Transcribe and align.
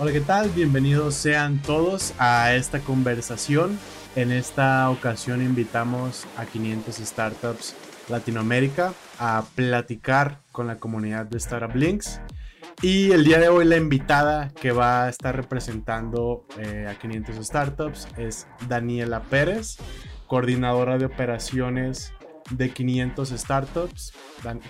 Hola, 0.00 0.12
¿qué 0.12 0.20
tal? 0.20 0.48
Bienvenidos 0.50 1.16
sean 1.16 1.60
todos 1.60 2.14
a 2.20 2.54
esta 2.54 2.78
conversación. 2.78 3.76
En 4.14 4.30
esta 4.30 4.88
ocasión 4.90 5.42
invitamos 5.42 6.24
a 6.36 6.46
500 6.46 6.94
startups 6.98 7.74
Latinoamérica 8.08 8.92
a 9.18 9.44
platicar 9.56 10.38
con 10.52 10.68
la 10.68 10.76
comunidad 10.76 11.26
de 11.26 11.38
Startup 11.38 11.74
Links. 11.74 12.20
Y 12.80 13.10
el 13.10 13.24
día 13.24 13.40
de 13.40 13.48
hoy 13.48 13.64
la 13.64 13.76
invitada 13.76 14.50
que 14.50 14.70
va 14.70 15.06
a 15.06 15.08
estar 15.08 15.34
representando 15.34 16.46
eh, 16.60 16.86
a 16.88 16.96
500 16.96 17.44
startups 17.44 18.06
es 18.16 18.46
Daniela 18.68 19.22
Pérez, 19.22 19.78
coordinadora 20.28 20.96
de 20.98 21.06
operaciones 21.06 22.12
de 22.50 22.70
500 22.70 23.30
startups, 23.30 24.12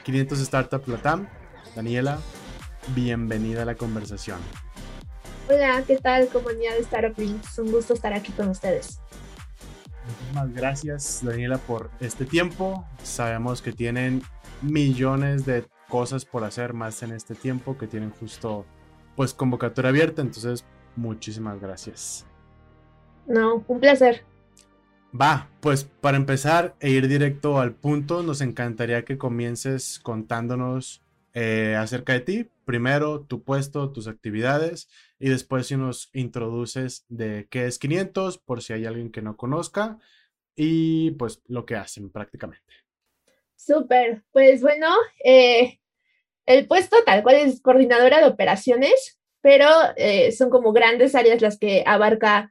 500 0.05 0.39
Startups 0.39 0.89
Latam. 0.89 1.29
Daniela, 1.77 2.19
bienvenida 2.95 3.61
a 3.61 3.67
la 3.67 3.75
conversación. 3.75 4.39
Hola, 5.51 5.83
¿qué 5.87 5.97
tal 5.97 6.29
comunidad 6.29 6.75
de 6.75 6.81
Startup 6.81 7.19
Links? 7.19 7.59
Un 7.59 7.73
gusto 7.73 7.95
estar 7.95 8.13
aquí 8.13 8.33
con 8.33 8.51
ustedes. 8.51 9.01
Muchísimas 10.07 10.53
gracias 10.53 11.21
Daniela 11.25 11.57
por 11.57 11.91
este 12.01 12.27
tiempo. 12.27 12.85
Sabemos 13.03 13.63
que 13.63 13.73
tienen 13.73 14.23
millones 14.61 15.47
de 15.47 15.65
cosas 15.89 16.27
por 16.27 16.45
hacer 16.45 16.75
más 16.75 17.03
en 17.03 17.13
este 17.13 17.35
tiempo, 17.35 17.79
que 17.79 17.87
tienen 17.87 18.11
justo 18.11 18.67
pues 19.17 19.33
convocatoria 19.33 19.89
abierta, 19.89 20.21
entonces 20.21 20.67
muchísimas 20.97 21.59
gracias. 21.59 22.27
No, 23.27 23.65
un 23.67 23.81
placer. 23.81 24.25
Va, 25.19 25.49
pues 25.61 25.85
para 25.85 26.19
empezar 26.19 26.75
e 26.79 26.91
ir 26.91 27.09
directo 27.09 27.59
al 27.59 27.73
punto, 27.73 28.23
nos 28.23 28.43
encantaría 28.43 29.07
que 29.07 29.17
comiences 29.17 29.99
contándonos 29.99 31.03
eh, 31.41 31.77
acerca 31.77 32.15
de 32.15 32.21
ti. 32.21 32.47
Primero, 32.65 33.21
tu 33.21 33.45
puesto, 33.45 33.93
tus 33.93 34.09
actividades 34.09 34.89
y 35.21 35.29
después 35.29 35.69
si 35.69 35.77
nos 35.77 36.11
introduces 36.13 37.05
de 37.09 37.47
qué 37.49 37.67
es 37.67 37.79
500 37.79 38.39
por 38.39 38.61
si 38.61 38.73
hay 38.73 38.87
alguien 38.87 39.13
que 39.13 39.23
no 39.23 39.37
conozca 39.37 40.01
y 40.57 41.13
pues 41.13 41.41
lo 41.47 41.65
que 41.65 41.77
hacen 41.77 42.11
prácticamente. 42.11 42.75
Súper, 43.55 44.25
pues 44.33 44.63
bueno, 44.63 44.89
eh, 45.25 45.79
el 46.45 46.67
puesto 46.67 46.97
tal 47.07 47.23
cual 47.23 47.37
es 47.37 47.61
coordinadora 47.61 48.19
de 48.19 48.27
operaciones, 48.27 49.21
pero 49.41 49.69
eh, 49.97 50.33
son 50.33 50.51
como 50.51 50.73
grandes 50.73 51.15
áreas 51.15 51.41
las 51.41 51.57
que 51.57 51.85
abarca 51.87 52.51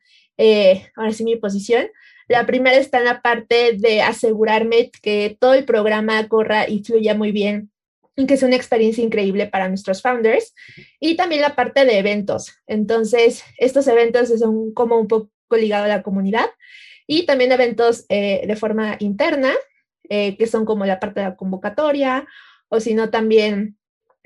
ahora 0.95 1.11
sí 1.11 1.25
mi 1.25 1.35
posición. 1.35 1.89
La 2.29 2.45
primera 2.45 2.77
está 2.77 2.99
en 2.99 3.05
la 3.05 3.21
parte 3.21 3.73
de 3.73 4.01
asegurarme 4.01 4.91
que 4.91 5.35
todo 5.37 5.55
el 5.55 5.65
programa 5.65 6.25
corra 6.29 6.69
y 6.69 6.85
fluya 6.85 7.13
muy 7.13 7.33
bien 7.33 7.69
que 8.25 8.33
es 8.33 8.43
una 8.43 8.55
experiencia 8.55 9.03
increíble 9.03 9.45
para 9.45 9.69
nuestros 9.69 10.01
founders. 10.01 10.55
Y 10.99 11.15
también 11.15 11.41
la 11.41 11.55
parte 11.55 11.85
de 11.85 11.99
eventos. 11.99 12.55
Entonces, 12.65 13.43
estos 13.57 13.87
eventos 13.87 14.29
son 14.39 14.73
como 14.73 14.99
un 14.99 15.07
poco 15.07 15.29
ligados 15.51 15.85
a 15.85 15.97
la 15.97 16.03
comunidad 16.03 16.49
y 17.05 17.25
también 17.25 17.51
eventos 17.51 18.05
eh, 18.09 18.43
de 18.45 18.55
forma 18.55 18.97
interna, 18.99 19.53
eh, 20.09 20.35
que 20.37 20.47
son 20.47 20.65
como 20.65 20.85
la 20.85 20.99
parte 20.99 21.21
de 21.21 21.27
la 21.27 21.35
convocatoria 21.35 22.27
o 22.69 22.79
si 22.79 22.93
no 22.93 23.09
también 23.09 23.77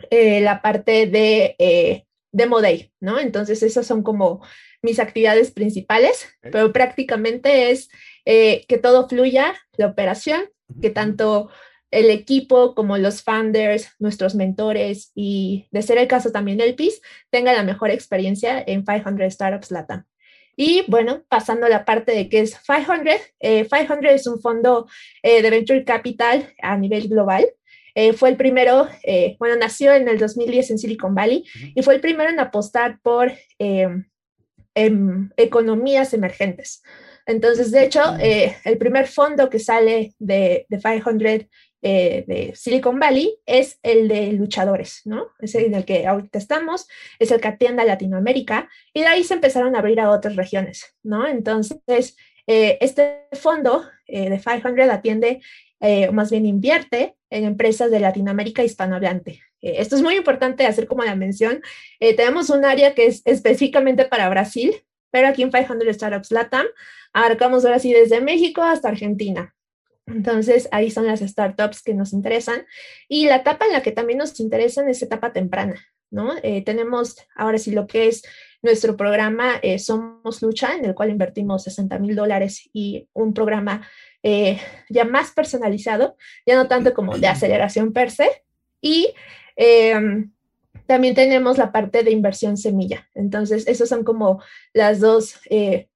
eh, 0.09 0.41
la 0.41 0.61
parte 0.61 1.05
de 1.05 2.05
Demo 2.31 2.61
Day, 2.61 2.91
¿no? 2.99 3.19
Entonces, 3.19 3.61
esas 3.61 3.85
son 3.85 4.01
como 4.01 4.41
mis 4.81 4.99
actividades 4.99 5.51
principales, 5.51 6.27
pero 6.41 6.73
prácticamente 6.73 7.69
es 7.69 7.89
que 8.25 8.79
todo 8.81 9.07
fluya, 9.07 9.53
la 9.77 9.87
operación, 9.87 10.49
que 10.81 10.89
tanto 10.89 11.49
el 11.91 12.09
equipo, 12.09 12.73
como 12.73 12.97
los 12.97 13.21
founders, 13.21 13.89
nuestros 13.99 14.33
mentores 14.33 15.11
y, 15.13 15.67
de 15.71 15.81
ser 15.81 15.97
el 15.97 16.07
caso 16.07 16.31
también 16.31 16.61
el 16.61 16.75
PIS, 16.75 17.01
tenga 17.29 17.53
la 17.53 17.63
mejor 17.63 17.91
experiencia 17.91 18.63
en 18.65 18.85
500 18.85 19.31
Startups 19.31 19.71
Latam. 19.71 20.05
Y 20.55 20.83
bueno, 20.87 21.23
pasando 21.27 21.65
a 21.65 21.69
la 21.69 21.85
parte 21.85 22.13
de 22.13 22.29
qué 22.29 22.39
es 22.41 22.57
500, 22.59 23.15
500 23.39 24.05
eh, 24.05 24.13
es 24.13 24.27
un 24.27 24.41
fondo 24.41 24.87
eh, 25.21 25.41
de 25.41 25.49
venture 25.49 25.83
capital 25.83 26.53
a 26.61 26.77
nivel 26.77 27.07
global. 27.07 27.45
Eh, 27.93 28.13
fue 28.13 28.29
el 28.29 28.37
primero, 28.37 28.87
bueno, 29.37 29.57
nació 29.57 29.93
en 29.93 30.07
el 30.07 30.17
2010 30.17 30.71
en 30.71 30.77
Silicon 30.77 31.13
Valley 31.13 31.43
y 31.75 31.81
fue 31.81 31.95
el 31.95 31.99
primero 31.99 32.29
en 32.29 32.39
apostar 32.39 32.99
por 33.01 33.33
em, 33.59 35.29
economías 35.35 36.13
emergentes. 36.13 36.83
Entonces, 37.25 37.69
de 37.71 37.83
hecho, 37.83 38.01
el 38.19 38.77
primer 38.77 39.07
fondo 39.07 39.49
que 39.49 39.59
sale 39.59 40.13
de, 40.19 40.65
de 40.69 40.77
500 40.77 41.49
eh, 41.83 42.23
de 42.27 42.53
Silicon 42.55 42.99
Valley 42.99 43.39
es 43.45 43.79
el 43.81 44.07
de 44.07 44.33
luchadores, 44.33 45.01
¿no? 45.05 45.29
Es 45.39 45.55
el 45.55 45.65
en 45.65 45.75
el 45.75 45.85
que 45.85 46.05
ahorita 46.05 46.37
estamos, 46.37 46.87
es 47.17 47.31
el 47.31 47.41
que 47.41 47.47
atiende 47.47 47.81
a 47.81 47.85
Latinoamérica 47.85 48.69
y 48.93 49.01
de 49.01 49.07
ahí 49.07 49.23
se 49.23 49.33
empezaron 49.33 49.75
a 49.75 49.79
abrir 49.79 49.99
a 49.99 50.11
otras 50.11 50.35
regiones, 50.35 50.95
¿no? 51.01 51.27
Entonces, 51.27 52.15
eh, 52.45 52.77
este 52.81 53.27
fondo 53.33 53.83
eh, 54.05 54.29
de 54.29 54.39
500 54.39 54.89
atiende, 54.89 55.41
más 56.11 56.29
bien 56.29 56.45
invierte 56.45 57.15
en 57.31 57.43
empresas 57.43 57.89
de 57.89 57.99
Latinoamérica 57.99 58.63
hispanohablante. 58.63 59.41
esto 59.61 59.95
es 59.95 60.03
muy 60.03 60.15
importante 60.15 60.67
hacer 60.67 60.85
como 60.85 61.03
la 61.03 61.15
mención. 61.15 61.63
tenemos 61.99 62.51
un 62.51 62.65
área 62.65 62.93
que 62.93 63.07
es 63.07 63.23
específicamente 63.25 64.05
para 64.05 64.29
Brasil, 64.29 64.75
pero 65.09 65.27
aquí 65.27 65.41
en 65.41 65.49
500 65.49 65.95
Startups 65.95 66.31
Latam 66.31 66.67
abarcamos 67.13 67.65
ahora 67.65 67.79
sí 67.79 67.91
desde 67.93 68.21
México 68.21 68.61
hasta 68.61 68.89
Argentina. 68.89 69.55
Entonces, 70.07 70.67
ahí 70.71 70.91
son 70.91 71.07
las 71.07 71.21
startups 71.21 71.81
que 71.81 71.93
nos 71.93 72.13
interesan. 72.13 72.65
Y 73.07 73.27
la 73.27 73.37
etapa 73.37 73.65
en 73.65 73.73
la 73.73 73.81
que 73.81 73.91
también 73.91 74.19
nos 74.19 74.39
interesan 74.39 74.89
es 74.89 75.01
etapa 75.01 75.33
temprana, 75.33 75.79
¿no? 76.09 76.33
Eh, 76.43 76.63
tenemos 76.63 77.15
ahora 77.35 77.57
sí 77.57 77.71
lo 77.71 77.87
que 77.87 78.07
es 78.07 78.23
nuestro 78.61 78.95
programa 78.95 79.55
eh, 79.61 79.79
Somos 79.79 80.41
Lucha, 80.41 80.75
en 80.75 80.85
el 80.85 80.95
cual 80.95 81.09
invertimos 81.09 81.63
60 81.63 81.99
mil 81.99 82.15
dólares 82.15 82.69
y 82.73 83.07
un 83.13 83.33
programa 83.33 83.87
eh, 84.23 84.59
ya 84.89 85.03
más 85.03 85.31
personalizado, 85.31 86.15
ya 86.45 86.55
no 86.55 86.67
tanto 86.67 86.93
como 86.93 87.17
de 87.17 87.27
aceleración 87.27 87.93
per 87.93 88.11
se. 88.11 88.43
Y 88.81 89.13
em, 89.55 90.31
también 90.85 91.15
tenemos 91.15 91.57
la 91.57 91.71
parte 91.71 92.03
de 92.03 92.11
inversión 92.11 92.57
semilla. 92.57 93.07
Entonces, 93.15 93.67
esos 93.67 93.89
son 93.89 94.03
como 94.03 94.41
las 94.73 94.99
dos 94.99 95.39
eh, 95.49 95.87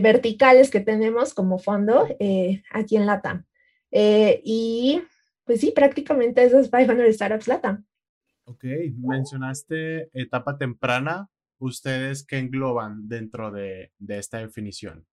verticales 0.00 0.70
que 0.70 0.80
tenemos 0.80 1.34
como 1.34 1.58
fondo 1.58 2.08
eh, 2.18 2.62
aquí 2.70 2.96
en 2.96 3.06
LATAM. 3.06 3.44
Eh, 3.90 4.40
y 4.44 5.02
pues 5.44 5.60
sí, 5.60 5.70
prácticamente 5.70 6.42
esas 6.42 6.70
500 6.70 7.14
Startups 7.14 7.48
LATAM. 7.48 7.84
Ok, 8.44 8.64
mencionaste 8.96 10.08
etapa 10.14 10.58
temprana. 10.58 11.28
¿Ustedes 11.58 12.26
qué 12.26 12.38
engloban 12.38 13.08
dentro 13.08 13.52
de, 13.52 13.92
de 13.98 14.18
esta 14.18 14.38
definición? 14.38 15.06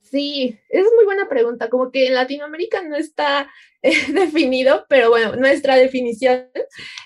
Sí, 0.00 0.58
es 0.68 0.86
muy 0.96 1.04
buena 1.04 1.28
pregunta. 1.28 1.68
Como 1.68 1.92
que 1.92 2.08
en 2.08 2.14
Latinoamérica 2.14 2.82
no 2.82 2.96
está 2.96 3.48
definido, 3.82 4.86
pero 4.88 5.10
bueno, 5.10 5.36
nuestra 5.36 5.76
definición 5.76 6.48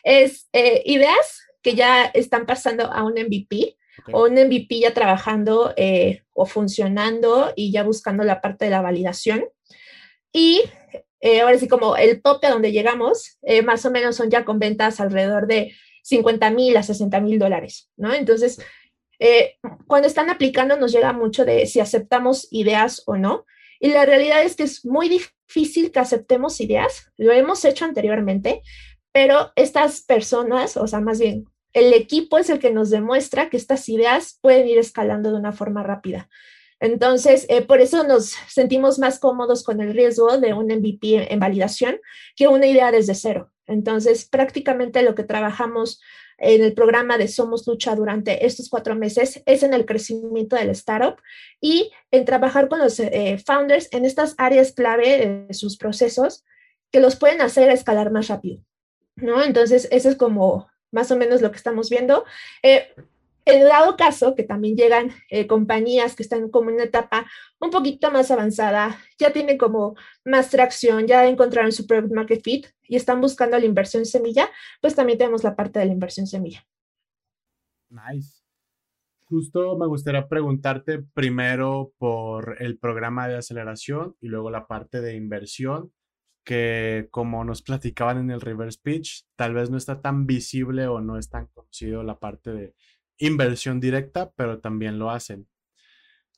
es 0.02 0.48
ideas 0.52 1.42
que 1.62 1.74
ya 1.74 2.06
están 2.06 2.46
pasando 2.46 2.84
a 2.92 3.02
un 3.04 3.12
MVP 3.12 3.76
o 4.12 4.24
un 4.24 4.32
MVP 4.32 4.80
ya 4.80 4.94
trabajando 4.94 5.72
eh, 5.76 6.22
o 6.32 6.46
funcionando 6.46 7.52
y 7.56 7.72
ya 7.72 7.82
buscando 7.82 8.24
la 8.24 8.40
parte 8.40 8.64
de 8.64 8.70
la 8.70 8.82
validación. 8.82 9.44
Y 10.32 10.62
eh, 11.20 11.40
ahora 11.40 11.58
sí, 11.58 11.68
como 11.68 11.96
el 11.96 12.20
tope 12.22 12.46
a 12.46 12.50
donde 12.50 12.72
llegamos, 12.72 13.38
eh, 13.42 13.62
más 13.62 13.84
o 13.84 13.90
menos 13.90 14.16
son 14.16 14.30
ya 14.30 14.44
con 14.44 14.58
ventas 14.58 15.00
alrededor 15.00 15.46
de 15.46 15.72
50 16.02 16.50
mil 16.50 16.76
a 16.76 16.82
60 16.82 17.20
mil 17.20 17.38
dólares, 17.38 17.90
¿no? 17.96 18.12
Entonces, 18.12 18.60
cuando 19.86 20.08
están 20.08 20.30
aplicando 20.30 20.76
nos 20.76 20.90
llega 20.90 21.12
mucho 21.12 21.44
de 21.44 21.66
si 21.66 21.78
aceptamos 21.78 22.48
ideas 22.50 23.04
o 23.06 23.16
no. 23.16 23.46
Y 23.78 23.90
la 23.90 24.04
realidad 24.04 24.42
es 24.42 24.56
que 24.56 24.64
es 24.64 24.84
muy 24.84 25.08
difícil 25.08 25.92
que 25.92 26.00
aceptemos 26.00 26.60
ideas. 26.60 27.12
Lo 27.16 27.30
hemos 27.30 27.64
hecho 27.64 27.84
anteriormente, 27.84 28.62
pero 29.12 29.52
estas 29.54 30.02
personas, 30.02 30.76
o 30.76 30.88
sea, 30.88 31.00
más 31.00 31.20
bien 31.20 31.44
el 31.72 31.92
equipo 31.94 32.38
es 32.38 32.50
el 32.50 32.58
que 32.58 32.70
nos 32.70 32.90
demuestra 32.90 33.48
que 33.48 33.56
estas 33.56 33.88
ideas 33.88 34.38
pueden 34.40 34.68
ir 34.68 34.78
escalando 34.78 35.30
de 35.30 35.38
una 35.38 35.52
forma 35.52 35.82
rápida. 35.82 36.28
Entonces, 36.80 37.46
eh, 37.48 37.62
por 37.62 37.80
eso 37.80 38.02
nos 38.02 38.34
sentimos 38.48 38.98
más 38.98 39.20
cómodos 39.20 39.62
con 39.62 39.80
el 39.80 39.94
riesgo 39.94 40.38
de 40.38 40.52
un 40.52 40.66
MVP 40.66 41.32
en 41.32 41.38
validación 41.38 42.00
que 42.34 42.48
una 42.48 42.66
idea 42.66 42.90
desde 42.90 43.14
cero. 43.14 43.52
Entonces, 43.68 44.24
prácticamente 44.28 45.02
lo 45.02 45.14
que 45.14 45.22
trabajamos 45.22 46.00
en 46.38 46.60
el 46.62 46.74
programa 46.74 47.18
de 47.18 47.28
Somos 47.28 47.66
Lucha 47.68 47.94
durante 47.94 48.44
estos 48.44 48.68
cuatro 48.68 48.96
meses 48.96 49.42
es 49.46 49.62
en 49.62 49.74
el 49.74 49.86
crecimiento 49.86 50.56
del 50.56 50.70
startup 50.70 51.20
y 51.60 51.92
en 52.10 52.24
trabajar 52.24 52.68
con 52.68 52.80
los 52.80 52.98
eh, 52.98 53.40
founders 53.46 53.88
en 53.92 54.04
estas 54.04 54.34
áreas 54.36 54.72
clave 54.72 55.46
de 55.48 55.54
sus 55.54 55.76
procesos 55.76 56.44
que 56.90 56.98
los 56.98 57.14
pueden 57.14 57.42
hacer 57.42 57.70
escalar 57.70 58.10
más 58.10 58.26
rápido. 58.26 58.60
¿no? 59.14 59.42
Entonces, 59.42 59.86
eso 59.92 60.08
es 60.08 60.16
como 60.16 60.71
más 60.92 61.10
o 61.10 61.16
menos 61.16 61.42
lo 61.42 61.50
que 61.50 61.56
estamos 61.56 61.90
viendo. 61.90 62.24
Eh, 62.62 62.94
en 63.44 63.64
dado 63.64 63.96
caso 63.96 64.34
que 64.36 64.44
también 64.44 64.76
llegan 64.76 65.10
eh, 65.28 65.48
compañías 65.48 66.14
que 66.14 66.22
están 66.22 66.48
como 66.48 66.70
en 66.70 66.76
una 66.76 66.84
etapa 66.84 67.26
un 67.60 67.70
poquito 67.70 68.10
más 68.12 68.30
avanzada, 68.30 68.98
ya 69.18 69.32
tienen 69.32 69.58
como 69.58 69.96
más 70.24 70.50
tracción, 70.50 71.06
ya 71.06 71.26
encontraron 71.26 71.72
su 71.72 71.86
product 71.86 72.14
market 72.14 72.42
fit 72.42 72.66
y 72.86 72.96
están 72.96 73.20
buscando 73.20 73.58
la 73.58 73.64
inversión 73.64 74.06
semilla, 74.06 74.48
pues 74.80 74.94
también 74.94 75.18
tenemos 75.18 75.42
la 75.42 75.56
parte 75.56 75.80
de 75.80 75.86
la 75.86 75.92
inversión 75.92 76.26
semilla. 76.26 76.64
Nice. 77.90 78.42
Justo 79.24 79.76
me 79.78 79.86
gustaría 79.86 80.28
preguntarte 80.28 81.02
primero 81.14 81.92
por 81.98 82.56
el 82.60 82.78
programa 82.78 83.28
de 83.28 83.38
aceleración 83.38 84.14
y 84.20 84.28
luego 84.28 84.50
la 84.50 84.66
parte 84.66 85.00
de 85.00 85.16
inversión, 85.16 85.90
que 86.44 87.08
como 87.10 87.44
nos 87.44 87.62
platicaban 87.62 88.18
en 88.18 88.30
el 88.30 88.40
reverse 88.40 88.80
pitch, 88.82 89.26
tal 89.36 89.54
vez 89.54 89.70
no 89.70 89.76
está 89.76 90.00
tan 90.00 90.26
visible 90.26 90.86
o 90.86 91.00
no 91.00 91.18
es 91.18 91.30
tan 91.30 91.46
conocido 91.46 92.02
la 92.02 92.18
parte 92.18 92.52
de 92.52 92.74
inversión 93.18 93.80
directa, 93.80 94.32
pero 94.32 94.60
también 94.60 94.98
lo 94.98 95.10
hacen. 95.10 95.48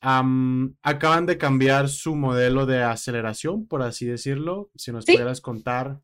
acaban 0.01 1.27
de 1.27 1.39
cambiar 1.39 1.89
su 1.89 2.15
modelo 2.15 2.67
de 2.67 2.83
aceleración, 2.83 3.67
por 3.67 3.83
así 3.83 4.07
decirlo. 4.07 4.71
Si 4.75 4.93
nos 4.93 5.07
pudieras 5.07 5.41
contar 5.41 6.01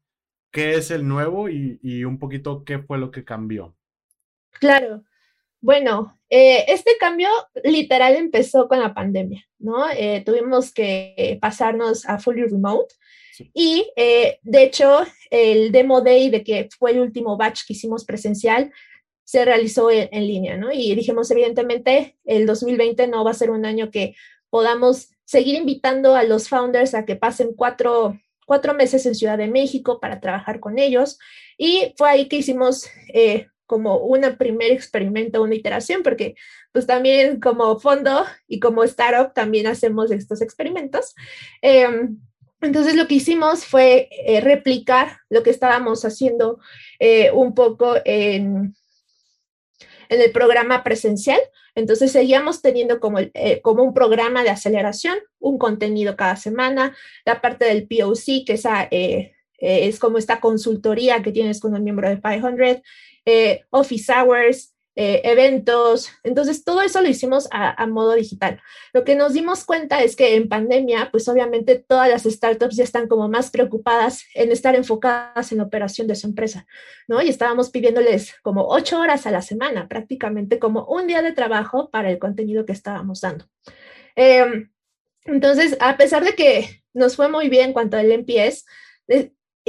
qué 0.51 0.75
es 0.75 0.91
el 0.91 1.07
nuevo 1.07 1.49
y, 1.49 2.05
un 2.05 2.19
poquito 2.19 2.65
qué 2.65 2.79
fue 2.79 2.99
lo 2.99 3.11
que 3.11 3.25
cambió. 3.25 3.77
Claro. 4.53 5.05
Bueno, 5.61 6.19
eh, 6.31 6.65
este 6.69 6.93
cambio 6.99 7.29
literal 7.65 8.17
empezó 8.17 8.69
con 8.69 8.81
la 8.81 8.95
pandemia, 8.95 9.47
¿no? 9.59 9.91
Eh, 9.91 10.23
tuvimos 10.25 10.73
que 10.73 11.39
pasarnos 11.41 12.07
a 12.07 12.19
fully 12.19 12.45
remote 12.45 12.95
y 13.55 13.91
eh, 13.97 14.39
de 14.43 14.63
hecho 14.63 15.01
el 15.31 15.73
demo 15.73 16.03
day 16.03 16.31
de 16.31 16.45
que 16.45 16.69
fue 16.79 16.93
el 16.93 17.01
último 17.01 17.37
batch 17.37 17.63
que 17.67 17.73
hicimos 17.73 18.05
presencial 18.05 18.73
se 19.25 19.45
realizó 19.45 19.91
en, 19.91 20.09
en, 20.13 20.27
línea, 20.27 20.57
¿no? 20.57 20.73
Y 20.73 20.95
dijimos, 20.95 21.31
evidentemente, 21.31 22.17
el 22.25 22.47
2020 22.47 23.07
no 23.07 23.25
va 23.25 23.31
a 23.31 23.35
ser 23.35 23.51
un 23.51 23.65
año 23.65 23.91
que 23.91 24.15
podamos 24.51 25.11
seguir 25.25 25.55
invitando 25.55 26.17
a 26.17 26.25
los 26.25 26.49
founders 26.49 26.95
a 26.95 27.05
que 27.05 27.15
pasen 27.15 27.55
cuatro 27.55 28.19
cuatro 28.51 28.75
meses 28.75 29.07
en 29.07 29.15
Ciudad 29.15 29.39
de 29.39 29.47
México 29.47 30.01
para 30.01 30.19
trabajar 30.19 30.59
con 30.59 30.81
ellos 30.81 31.21
y 31.57 31.95
fue 31.97 32.11
ahí 32.11 32.27
que 32.27 32.39
hicimos 32.39 32.85
eh, 33.15 33.47
como 33.71 33.99
un 33.99 34.23
primer 34.37 34.73
experimento, 34.73 35.41
una 35.41 35.55
iteración, 35.55 36.03
porque 36.03 36.35
pues 36.73 36.89
también 36.89 37.39
como 37.39 37.79
fondo 37.79 38.25
y 38.49 38.59
como 38.59 38.83
startup 38.83 39.33
también 39.33 39.69
hacemos 39.69 40.11
estos 40.11 40.43
experimentos. 40.43 41.15
Em, 41.63 42.19
entonces 42.61 42.97
lo 42.97 43.07
que 43.07 43.15
hicimos 43.15 43.65
fue 43.65 44.09
eh, 44.27 44.41
replicar 44.41 45.19
lo 45.29 45.45
que 45.45 45.51
estábamos 45.51 46.05
haciendo 46.05 46.59
eh, 46.99 47.31
un 47.31 47.55
poco 47.55 47.95
en, 48.05 48.75
en 50.09 50.21
el 50.21 50.33
programa 50.33 50.83
presencial. 50.83 51.39
Entonces 51.77 52.11
seguíamos 52.11 52.63
teniendo 52.63 52.99
como, 52.99 53.21
eh, 53.21 53.61
como 53.63 53.85
un 53.85 53.95
programa 53.95 54.43
de 54.43 54.51
aceleración, 54.51 55.17
un 55.39 55.59
contenido 55.59 56.17
cada 56.17 56.35
semana, 56.35 56.97
la 57.25 57.41
parte 57.41 57.67
del 57.67 57.87
POC, 57.87 58.45
que 58.45 58.61
eh, 58.91 59.33
eh, 59.61 59.89
es 59.89 59.99
como 59.99 60.19
esta 60.19 60.41
consultoría 60.41 61.23
que 61.23 61.33
tienes 61.33 61.61
con 61.61 61.75
un 61.75 61.85
miembro 61.85 62.09
de 62.09 62.21
500, 62.21 62.83
office 63.71 64.13
hours, 64.13 64.75
eh, 64.97 65.23
eventos. 65.25 66.11
Entonces, 66.25 66.65
todo 66.65 66.83
eso 66.83 67.01
lo 67.01 67.09
hicimos 67.09 67.49
a, 67.53 67.87
modo 67.87 68.15
digital. 68.15 68.61
Lo 68.93 69.05
que 69.05 69.15
nos 69.15 69.33
dimos 69.33 69.65
cuenta 69.65 70.03
es 70.03 70.17
que 70.17 70.35
en 70.35 70.49
pandemia, 70.49 71.11
pues 71.11 71.29
obviamente 71.29 71.77
todas 71.77 72.11
las 72.11 72.25
startups 72.25 72.77
ya 72.77 72.85
están 72.85 73.09
como 73.09 73.29
más 73.29 73.51
preocupadas 73.51 74.25
en 74.35 74.51
estar 74.51 74.75
enfocadas 74.75 75.53
en 75.53 75.59
la 75.59 75.65
operación 75.65 76.07
de 76.07 76.17
su 76.17 76.27
empresa, 76.27 76.67
¿no? 77.09 77.23
Y 77.23 77.29
estábamos 77.29 77.71
pidiéndoles 77.71 78.35
como 78.43 78.67
ocho 78.69 79.01
horas 79.01 79.27
a 79.27 79.31
la 79.31 79.43
semana, 79.43 79.89
prácticamente 79.89 80.59
como 80.59 80.85
un 80.85 81.07
día 81.07 81.23
de 81.23 81.33
trabajo 81.33 81.89
para 81.91 82.11
el 82.11 82.19
contenido 82.19 82.67
que 82.67 82.73
estábamos 82.73 83.21
dando. 83.21 83.47
Em, 84.17 84.71
entonces, 85.25 85.77
a 85.81 85.97
pesar 85.97 86.25
de 86.25 86.35
que 86.35 86.83
nos 86.93 87.17
fue 87.17 87.29
muy 87.29 87.49
bien 87.49 87.69
en 87.69 87.73
cuanto 87.73 87.97
al 87.97 88.11
NPS, 88.11 88.67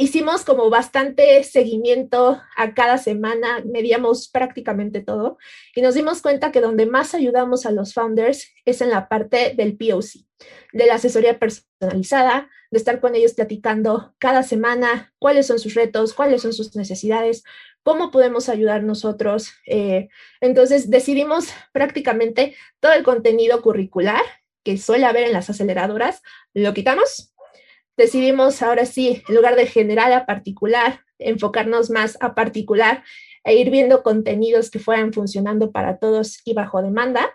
hicimos 0.01 0.43
como 0.43 0.71
bastante 0.71 1.43
seguimiento 1.43 2.41
a 2.57 2.73
cada 2.73 2.97
semana, 2.97 3.63
medíamos 3.65 4.29
prácticamente 4.29 5.01
todo 5.01 5.37
y 5.75 5.81
nos 5.81 5.93
dimos 5.93 6.23
cuenta 6.23 6.51
que 6.51 6.59
donde 6.59 6.87
más 6.87 7.13
ayudamos 7.13 7.67
a 7.67 7.71
los 7.71 7.93
founders 7.93 8.51
es 8.65 8.81
en 8.81 8.89
la 8.89 9.07
parte 9.07 9.53
del 9.55 9.77
POC, 9.77 10.25
de 10.73 10.85
la 10.87 10.95
asesoría 10.95 11.37
personalizada, 11.37 12.49
de 12.71 12.77
estar 12.79 12.99
con 12.99 13.13
ellos 13.13 13.33
platicando 13.33 14.15
cada 14.17 14.41
semana 14.41 15.13
cuáles 15.19 15.45
son 15.45 15.59
sus 15.59 15.75
retos, 15.75 16.13
cuáles 16.13 16.41
son 16.41 16.53
sus 16.53 16.75
necesidades, 16.75 17.43
cómo 17.83 18.09
podemos 18.09 18.49
ayudar 18.49 18.81
nosotros. 18.81 19.51
Eh, 19.67 20.09
entonces 20.39 20.89
decidimos 20.89 21.49
prácticamente 21.73 22.55
todo 22.79 22.93
el 22.93 23.03
contenido 23.03 23.61
curricular 23.61 24.23
que 24.63 24.77
suele 24.77 25.05
haber 25.05 25.23
en 25.23 25.33
las 25.33 25.49
aceleradoras, 25.49 26.21
lo 26.53 26.73
quitamos 26.73 27.30
decidimos 28.01 28.61
ahora 28.61 28.85
sí, 28.85 29.23
en 29.27 29.35
lugar 29.35 29.55
de 29.55 29.67
general 29.67 30.11
a 30.13 30.25
particular, 30.25 31.01
enfocarnos 31.19 31.89
más 31.91 32.17
a 32.19 32.33
particular 32.33 33.03
e 33.43 33.55
ir 33.55 33.69
viendo 33.69 34.01
contenidos 34.01 34.71
que 34.71 34.79
fueran 34.79 35.13
funcionando 35.13 35.71
para 35.71 35.97
todos 35.97 36.41
y 36.43 36.53
bajo 36.53 36.81
demanda. 36.81 37.29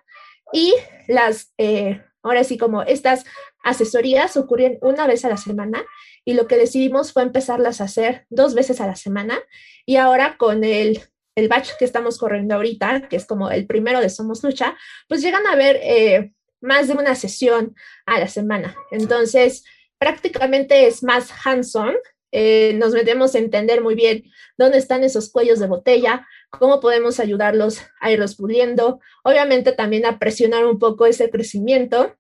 Y 0.53 0.75
las, 1.07 1.53
eh, 1.59 2.03
ahora 2.23 2.43
sí, 2.45 2.59
como 2.59 2.83
estas 2.83 3.25
asesorías 3.63 4.37
ocurren 4.37 4.79
una 4.83 5.07
vez 5.07 5.25
a 5.25 5.29
la 5.29 5.37
semana 5.37 5.85
y 6.25 6.35
lo 6.35 6.47
que 6.49 6.57
decidimos 6.57 7.13
fue 7.13 7.23
empezarlas 7.23 7.81
a 7.81 7.85
hacer 7.85 8.27
dos 8.29 8.55
veces 8.55 8.81
a 8.81 8.87
la 8.87 8.97
semana 8.97 9.39
y 9.85 9.97
ahora 9.97 10.37
con 10.37 10.65
el, 10.65 11.01
el 11.37 11.49
batch 11.49 11.71
que 11.79 11.85
estamos 11.85 12.19
corriendo 12.19 12.57
ahorita, 12.57 13.09
que 13.09 13.17
es 13.17 13.27
como 13.27 13.51
el 13.51 13.67
primero 13.67 14.01
de 14.01 14.11
Somos 14.11 14.43
Lucha, 14.43 14.77
pues 15.09 15.23
llegan 15.23 15.47
a 15.47 15.55
ver 15.55 15.79
eh, 15.83 16.33
más 16.61 16.89
de 16.89 16.95
una 16.95 17.15
sesión 17.15 17.75
a 18.07 18.19
la 18.19 18.29
semana. 18.29 18.77
Entonces, 18.91 19.65
prácticamente 19.99 20.87
es 20.87 21.03
más 21.03 21.31
hands-on. 21.45 21.95
Eh, 22.33 22.75
nos 22.75 22.93
metemos 22.93 23.35
a 23.35 23.39
entender 23.39 23.83
muy 23.83 23.95
bien 23.95 24.25
dónde 24.59 24.79
están 24.79 25.05
esos 25.05 25.31
cuellos 25.31 25.59
de 25.59 25.69
botella, 25.69 26.27
cómo 26.51 26.81
podemos 26.81 27.21
ayudarlos 27.21 27.81
a 28.01 28.11
irlos 28.11 28.37
puliendo, 28.37 29.01
obviamente 29.23 29.73
también 29.73 30.05
a 30.07 30.19
presionar 30.19 30.67
un 30.67 30.79
poco 30.79 31.07
ese 31.07 31.31
crecimiento, 31.31 32.17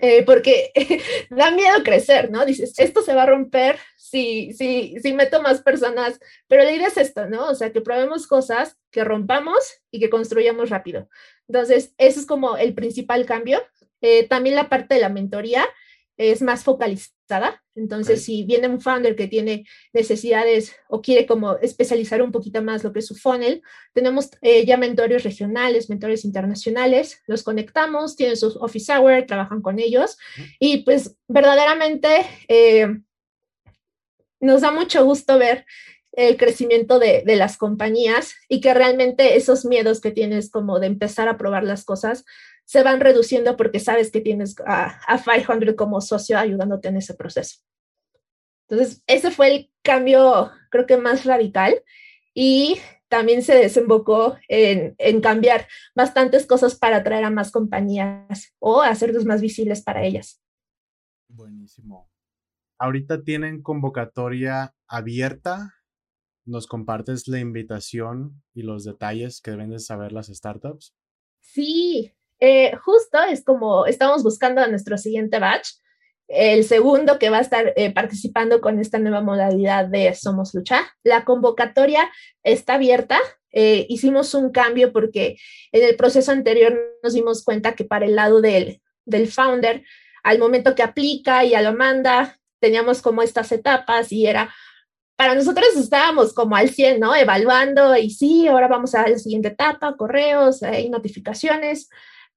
eh, 0.00 0.22
porque 0.24 0.72
da 1.30 1.50
miedo 1.50 1.82
crecer, 1.82 2.30
¿no? 2.30 2.44
Dices, 2.44 2.78
esto 2.78 3.02
se 3.02 3.14
va 3.14 3.24
a 3.24 3.26
romper 3.26 3.78
si, 3.96 4.52
si, 4.52 4.96
si 5.00 5.12
meto 5.12 5.42
más 5.42 5.62
personas, 5.62 6.20
pero 6.46 6.64
la 6.64 6.72
idea 6.72 6.88
es 6.88 6.96
esto, 6.96 7.26
¿no? 7.26 7.48
O 7.48 7.54
sea, 7.54 7.72
que 7.72 7.80
probemos 7.80 8.26
cosas, 8.26 8.76
que 8.90 9.04
rompamos 9.04 9.58
y 9.90 10.00
que 10.00 10.10
construyamos 10.10 10.70
rápido. 10.70 11.08
Entonces, 11.48 11.94
eso 11.98 12.20
es 12.20 12.26
como 12.26 12.56
el 12.56 12.74
principal 12.74 13.26
cambio. 13.26 13.62
Eh, 14.00 14.26
también 14.28 14.56
la 14.56 14.68
parte 14.68 14.94
de 14.94 15.00
la 15.00 15.10
mentoría 15.10 15.66
es 16.20 16.42
más 16.42 16.64
focalizada. 16.64 17.62
Entonces, 17.74 18.22
si 18.24 18.44
viene 18.44 18.68
un 18.68 18.80
founder 18.80 19.16
que 19.16 19.26
tiene 19.26 19.64
necesidades 19.94 20.76
o 20.88 21.00
quiere 21.00 21.24
como 21.24 21.56
especializar 21.56 22.20
un 22.20 22.30
poquito 22.30 22.62
más 22.62 22.84
lo 22.84 22.92
que 22.92 22.98
es 22.98 23.06
su 23.06 23.14
funnel, 23.14 23.62
tenemos 23.94 24.28
eh, 24.42 24.66
ya 24.66 24.76
mentores 24.76 25.24
regionales, 25.24 25.88
mentores 25.88 26.26
internacionales, 26.26 27.22
los 27.26 27.42
conectamos, 27.42 28.16
tienen 28.16 28.36
su 28.36 28.48
office 28.60 28.92
hour, 28.92 29.24
trabajan 29.26 29.62
con 29.62 29.78
ellos 29.78 30.18
y 30.58 30.84
pues 30.84 31.16
verdaderamente 31.26 32.26
eh, 32.48 32.86
nos 34.40 34.60
da 34.60 34.72
mucho 34.72 35.04
gusto 35.04 35.38
ver 35.38 35.64
el 36.12 36.36
crecimiento 36.36 36.98
de, 36.98 37.22
de, 37.24 37.36
las 37.36 37.56
compañías 37.56 38.34
y 38.48 38.60
que 38.60 38.74
realmente 38.74 39.36
esos 39.36 39.64
miedos 39.64 40.00
que 40.00 40.10
tienes 40.10 40.50
como 40.50 40.80
de 40.80 40.88
empezar 40.88 41.28
a 41.28 41.38
probar 41.38 41.62
las 41.62 41.84
cosas 41.84 42.24
se 42.70 42.84
van 42.84 43.00
reduciendo 43.00 43.56
porque 43.56 43.80
sabes 43.80 44.12
que 44.12 44.20
tienes 44.20 44.54
a, 44.64 45.00
a 45.12 45.18
500 45.20 45.74
como 45.74 46.00
socio 46.00 46.38
ayudándote 46.38 46.86
en 46.86 46.98
ese 46.98 47.14
proceso. 47.14 47.58
Entonces, 48.68 49.02
ese 49.08 49.32
fue 49.32 49.52
el 49.52 49.72
cambio, 49.82 50.52
creo 50.70 50.86
que 50.86 50.96
más 50.96 51.24
radical 51.24 51.82
y 52.32 52.76
también 53.08 53.42
se 53.42 53.56
desembocó 53.56 54.38
en, 54.46 54.94
en 54.98 55.20
cambiar 55.20 55.66
bastantes 55.96 56.46
cosas 56.46 56.76
para 56.76 56.98
atraer 56.98 57.24
a 57.24 57.30
más 57.30 57.50
compañías 57.50 58.54
o 58.60 58.82
hacerlos 58.82 59.24
más 59.24 59.40
visibles 59.40 59.82
para 59.82 60.04
ellas. 60.04 60.40
Buenísimo. 61.26 62.08
Ahorita 62.78 63.24
tienen 63.24 63.62
convocatoria 63.62 64.76
abierta. 64.86 65.74
¿Nos 66.44 66.68
compartes 66.68 67.26
la 67.26 67.40
invitación 67.40 68.44
y 68.54 68.62
los 68.62 68.84
detalles 68.84 69.40
que 69.40 69.50
deben 69.50 69.70
de 69.70 69.80
saber 69.80 70.12
las 70.12 70.28
startups? 70.28 70.94
Sí, 71.40 72.14
eh, 72.40 72.74
justo 72.82 73.18
es 73.22 73.44
como 73.44 73.86
estamos 73.86 74.22
buscando 74.22 74.60
a 74.60 74.66
nuestro 74.66 74.98
siguiente 74.98 75.38
batch, 75.38 75.68
el 76.30 76.64
segundo 76.64 77.18
que 77.18 77.28
va 77.28 77.38
a 77.38 77.42
estar 77.42 77.72
eh, 77.76 77.92
participando 77.92 78.60
con 78.60 78.78
esta 78.78 78.98
nueva 78.98 79.20
modalidad 79.20 79.86
de 79.86 80.14
Somos 80.14 80.54
Lucha. 80.54 80.88
La 81.02 81.24
convocatoria 81.24 82.10
está 82.44 82.74
abierta. 82.74 83.18
Eh, 83.52 83.86
hicimos 83.88 84.32
un 84.34 84.52
cambio 84.52 84.92
porque 84.92 85.36
en 85.72 85.84
el 85.84 85.96
proceso 85.96 86.30
anterior 86.30 86.78
nos 87.02 87.14
dimos 87.14 87.42
cuenta 87.42 87.74
que 87.74 87.84
para 87.84 88.06
el 88.06 88.14
lado 88.14 88.40
del, 88.40 88.80
del 89.04 89.26
founder, 89.26 89.84
al 90.22 90.38
momento 90.38 90.76
que 90.76 90.84
aplica 90.84 91.44
y 91.44 91.54
a 91.54 91.62
lo 91.62 91.72
manda, 91.72 92.38
teníamos 92.60 93.02
como 93.02 93.22
estas 93.22 93.50
etapas 93.50 94.12
y 94.12 94.26
era 94.26 94.54
para 95.16 95.34
nosotros 95.34 95.66
estábamos 95.76 96.32
como 96.32 96.56
al 96.56 96.70
100, 96.70 96.98
¿no? 96.98 97.14
Evaluando 97.14 97.94
y 97.94 98.08
sí, 98.08 98.48
ahora 98.48 98.68
vamos 98.68 98.94
a 98.94 99.06
la 99.06 99.18
siguiente 99.18 99.48
etapa, 99.48 99.94
correos, 99.94 100.62
hay 100.62 100.88
notificaciones, 100.88 101.90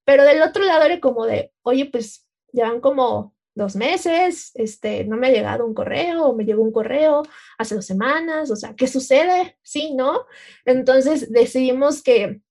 pero 0.05 0.23
del 0.23 0.41
otro 0.41 0.63
lado 0.63 0.83
era 0.83 0.99
como 0.99 1.25
de, 1.25 1.51
oye, 1.61 1.85
pues 1.85 2.27
llevan 2.51 2.81
como 2.81 3.33
dos 3.55 3.75
meses, 3.75 4.51
este, 4.55 5.05
no 5.05 5.15
me 5.15 5.27
ha 5.27 5.31
llegado 5.31 5.65
un 5.65 5.73
correo, 5.73 6.25
o 6.25 6.35
me 6.35 6.45
llegó 6.45 6.63
un 6.63 6.71
correo 6.71 7.23
hace 7.57 7.75
dos 7.75 7.85
semanas, 7.85 8.49
o 8.51 8.55
sea, 8.55 8.73
¿qué 8.75 8.87
sucede? 8.87 9.57
Sí, 9.61 9.93
¿no? 9.93 10.25
Entonces 10.65 11.31
decidimos 11.31 12.01
que 12.01 12.41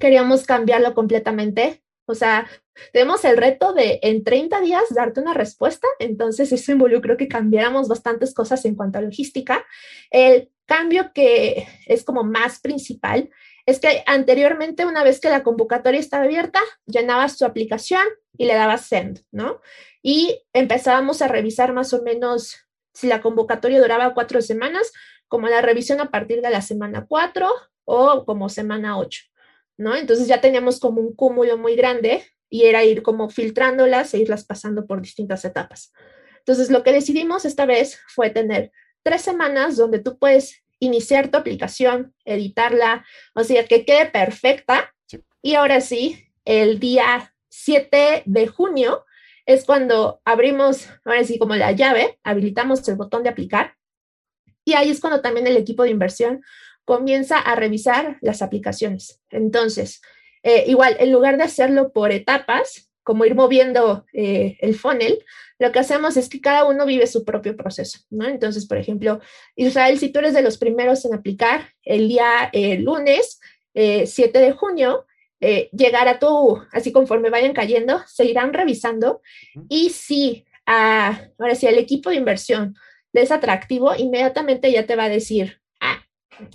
queríamos 0.00 0.44
cambiarlo 0.44 0.94
completamente. 0.94 1.82
O 2.06 2.14
sea, 2.14 2.46
tenemos 2.92 3.24
el 3.24 3.36
reto 3.36 3.72
de 3.72 4.00
en 4.02 4.24
30 4.24 4.60
días 4.60 4.82
darte 4.90 5.20
una 5.20 5.34
respuesta, 5.34 5.86
entonces 5.98 6.52
eso 6.52 6.72
involucró 6.72 7.16
que 7.16 7.28
cambiáramos 7.28 7.88
bastantes 7.88 8.34
cosas 8.34 8.64
en 8.64 8.74
cuanto 8.74 8.98
a 8.98 9.02
logística. 9.02 9.64
El 10.10 10.50
cambio 10.66 11.12
que 11.14 11.66
es 11.86 12.04
como 12.04 12.24
más 12.24 12.60
principal 12.60 13.30
es 13.66 13.80
que 13.80 14.02
anteriormente, 14.06 14.84
una 14.84 15.04
vez 15.04 15.20
que 15.20 15.30
la 15.30 15.42
convocatoria 15.42 16.00
estaba 16.00 16.24
abierta, 16.24 16.60
llenabas 16.86 17.38
tu 17.38 17.44
aplicación 17.44 18.04
y 18.36 18.44
le 18.46 18.54
dabas 18.54 18.86
send, 18.86 19.24
¿no? 19.30 19.60
Y 20.02 20.42
empezábamos 20.52 21.22
a 21.22 21.28
revisar 21.28 21.72
más 21.72 21.92
o 21.94 22.02
menos 22.02 22.56
si 22.92 23.06
la 23.06 23.22
convocatoria 23.22 23.80
duraba 23.80 24.14
cuatro 24.14 24.42
semanas, 24.42 24.92
como 25.28 25.48
la 25.48 25.62
revisión 25.62 26.00
a 26.00 26.10
partir 26.10 26.42
de 26.42 26.50
la 26.50 26.62
semana 26.62 27.06
cuatro 27.08 27.50
o 27.84 28.24
como 28.24 28.48
semana 28.48 28.98
ocho, 28.98 29.22
¿no? 29.76 29.96
Entonces 29.96 30.28
ya 30.28 30.40
teníamos 30.40 30.78
como 30.78 31.00
un 31.00 31.14
cúmulo 31.14 31.56
muy 31.56 31.74
grande 31.74 32.24
y 32.50 32.64
era 32.64 32.84
ir 32.84 33.02
como 33.02 33.30
filtrándolas 33.30 34.14
e 34.14 34.18
irlas 34.18 34.44
pasando 34.44 34.86
por 34.86 35.00
distintas 35.00 35.44
etapas. 35.44 35.92
Entonces 36.38 36.70
lo 36.70 36.82
que 36.82 36.92
decidimos 36.92 37.46
esta 37.46 37.66
vez 37.66 37.98
fue 38.08 38.30
tener 38.30 38.70
tres 39.02 39.22
semanas 39.22 39.76
donde 39.76 39.98
tú 39.98 40.18
puedes 40.18 40.63
iniciar 40.84 41.28
tu 41.28 41.38
aplicación, 41.38 42.14
editarla, 42.24 43.04
o 43.34 43.44
sea, 43.44 43.66
que 43.66 43.84
quede 43.84 44.06
perfecta. 44.06 44.94
Y 45.42 45.54
ahora 45.54 45.80
sí, 45.80 46.24
el 46.44 46.78
día 46.78 47.34
7 47.48 48.22
de 48.24 48.46
junio 48.46 49.04
es 49.46 49.64
cuando 49.64 50.20
abrimos, 50.24 50.88
ahora 51.04 51.24
sí, 51.24 51.38
como 51.38 51.54
la 51.54 51.72
llave, 51.72 52.18
habilitamos 52.22 52.86
el 52.88 52.96
botón 52.96 53.22
de 53.22 53.28
aplicar. 53.28 53.76
Y 54.64 54.72
ahí 54.72 54.90
es 54.90 55.00
cuando 55.00 55.20
también 55.20 55.46
el 55.46 55.56
equipo 55.56 55.82
de 55.82 55.90
inversión 55.90 56.42
comienza 56.84 57.38
a 57.38 57.54
revisar 57.54 58.18
las 58.20 58.42
aplicaciones. 58.42 59.20
Entonces, 59.30 60.00
eh, 60.42 60.64
igual, 60.66 60.96
en 60.98 61.12
lugar 61.12 61.36
de 61.36 61.44
hacerlo 61.44 61.92
por 61.92 62.12
etapas, 62.12 62.90
como 63.04 63.24
ir 63.24 63.36
moviendo 63.36 64.04
eh, 64.12 64.56
el 64.60 64.74
funnel, 64.74 65.24
lo 65.60 65.70
que 65.70 65.78
hacemos 65.78 66.16
es 66.16 66.28
que 66.28 66.40
cada 66.40 66.64
uno 66.64 66.84
vive 66.84 67.06
su 67.06 67.24
propio 67.24 67.56
proceso, 67.56 68.00
¿no? 68.10 68.26
Entonces, 68.26 68.66
por 68.66 68.78
ejemplo, 68.78 69.20
Israel, 69.54 69.98
si 69.98 70.08
tú 70.08 70.18
eres 70.18 70.34
de 70.34 70.42
los 70.42 70.58
primeros 70.58 71.04
en 71.04 71.14
aplicar 71.14 71.68
el 71.84 72.08
día 72.08 72.50
eh, 72.52 72.78
lunes 72.78 73.40
7 73.74 74.38
de 74.38 74.52
junio, 74.52 75.04
llegar 75.72 76.18
tu, 76.20 76.62
así 76.70 76.92
conforme 76.92 77.28
vayan 77.28 77.52
cayendo, 77.52 78.00
se 78.06 78.24
irán 78.24 78.52
revisando 78.52 79.20
y 79.68 79.90
si, 79.90 80.44
ahora 80.64 81.54
sí, 81.56 81.66
el 81.66 81.78
equipo 81.78 82.10
de 82.10 82.16
inversión 82.16 82.76
es 83.12 83.32
atractivo, 83.32 83.94
inmediatamente 83.96 84.70
ya 84.70 84.86
te 84.86 84.94
va 84.94 85.04
a 85.04 85.08
decir, 85.08 85.60
ah, 85.80 86.04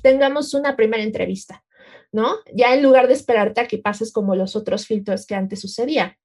tengamos 0.01 0.53
una 0.53 0.77
primera 0.77 1.03
entrevista. 1.03 1.63
¿no? 2.11 2.37
Ya 2.53 2.73
en 2.73 2.83
lugar 2.83 3.07
de 3.07 3.13
esperarte 3.13 3.61
a 3.61 3.67
que 3.67 3.77
pases 3.77 4.11
como 4.11 4.35
los 4.35 4.55
otros 4.55 4.87
filtros 4.87 5.25
que 5.25 5.35
antes 5.35 5.61
sucedía. 5.61 6.17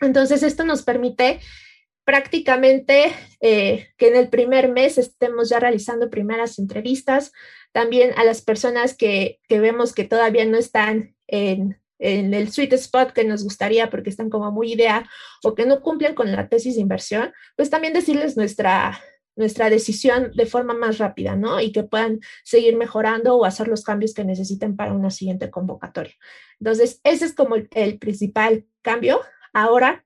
Entonces, 0.00 0.42
esto 0.42 0.64
nos 0.64 0.82
permite 0.82 1.40
prácticamente 2.04 3.12
eh, 3.40 3.88
que 3.98 4.08
en 4.08 4.16
el 4.16 4.28
primer 4.28 4.70
mes 4.70 4.96
estemos 4.96 5.50
ya 5.50 5.60
realizando 5.60 6.08
primeras 6.08 6.58
entrevistas, 6.58 7.32
también 7.72 8.12
a 8.16 8.24
las 8.24 8.40
personas 8.40 8.96
que, 8.96 9.40
vemos 9.48 9.92
que 9.92 10.04
todavía 10.04 10.46
no 10.46 10.56
están 10.56 11.14
en, 11.26 11.78
en, 11.98 12.32
el 12.32 12.50
sweet 12.50 12.72
spot 12.72 13.12
que 13.12 13.24
nos 13.24 13.44
gustaría 13.44 13.90
porque 13.90 14.08
están 14.08 14.30
como 14.30 14.50
muy 14.50 14.72
idea 14.72 15.08
o 15.44 15.54
que 15.54 15.66
no 15.66 15.82
cumplen 15.82 16.14
con 16.14 16.32
la 16.32 16.48
tesis 16.48 16.76
de 16.76 16.80
inversión, 16.80 17.32
pues 17.56 17.68
también 17.68 17.92
decirles 17.92 18.38
nuestra, 18.38 18.98
nuestra 19.38 19.70
decisión 19.70 20.32
de 20.34 20.46
forma 20.46 20.74
más 20.74 20.98
rápida, 20.98 21.36
¿no? 21.36 21.60
Y 21.60 21.70
que 21.70 21.84
puedan 21.84 22.18
seguir 22.42 22.76
mejorando 22.76 23.36
o 23.36 23.44
hacer 23.44 23.68
los 23.68 23.84
cambios 23.84 24.12
que 24.12 24.24
necesiten 24.24 24.74
para 24.74 24.92
una 24.92 25.10
siguiente 25.10 25.48
convocatoria. 25.48 26.14
Entonces, 26.58 27.00
ese 27.04 27.24
es 27.26 27.34
como 27.34 27.54
el, 27.54 27.98
principal 27.98 28.66
cambio. 28.82 29.20
Ahora, 29.52 30.04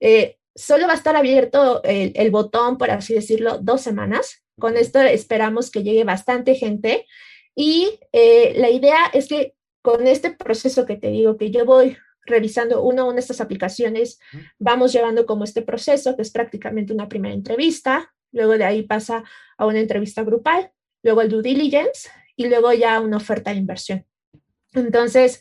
eh, 0.00 0.38
solo 0.54 0.86
va 0.86 0.92
a 0.92 0.96
estar 0.96 1.16
abierto 1.16 1.82
el, 1.84 2.30
botón, 2.30 2.78
por 2.78 2.90
así 2.90 3.14
decirlo, 3.14 3.58
dos 3.58 3.80
semanas. 3.80 4.42
Con 4.58 4.76
esto 4.76 5.00
esperamos 5.00 5.70
que 5.70 5.82
llegue 5.82 6.04
bastante 6.04 6.54
gente. 6.54 7.06
Y 7.54 8.00
eh, 8.12 8.54
la 8.56 8.70
idea 8.70 9.06
es 9.12 9.28
que 9.28 9.54
con 9.82 10.06
este 10.06 10.32
proceso 10.32 10.84
que 10.84 10.96
te 10.96 11.08
digo, 11.08 11.36
que 11.36 11.50
yo 11.50 11.64
voy 11.64 11.96
revisando 12.24 12.82
una 12.82 13.02
a 13.02 13.04
una 13.06 13.20
estas 13.20 13.40
aplicaciones, 13.40 14.18
vamos 14.58 14.92
llevando 14.92 15.26
como 15.26 15.44
este 15.44 15.62
proceso, 15.62 16.14
que 16.16 16.22
es 16.22 16.30
prácticamente 16.30 16.92
una 16.92 17.08
primera 17.08 17.34
entrevista, 17.34 18.12
luego 18.32 18.58
de 18.58 18.64
ahí 18.64 18.82
pasa 18.82 19.24
a 19.56 19.66
una 19.66 19.80
entrevista 19.80 20.22
grupal, 20.24 20.70
luego 21.02 21.22
el 21.22 21.30
due 21.30 21.42
diligence 21.42 22.10
y 22.36 22.48
luego 22.48 22.72
ya 22.72 23.00
una 23.00 23.16
oferta 23.16 23.50
de 23.50 23.58
inversión. 23.58 24.04
Entonces, 24.74 25.40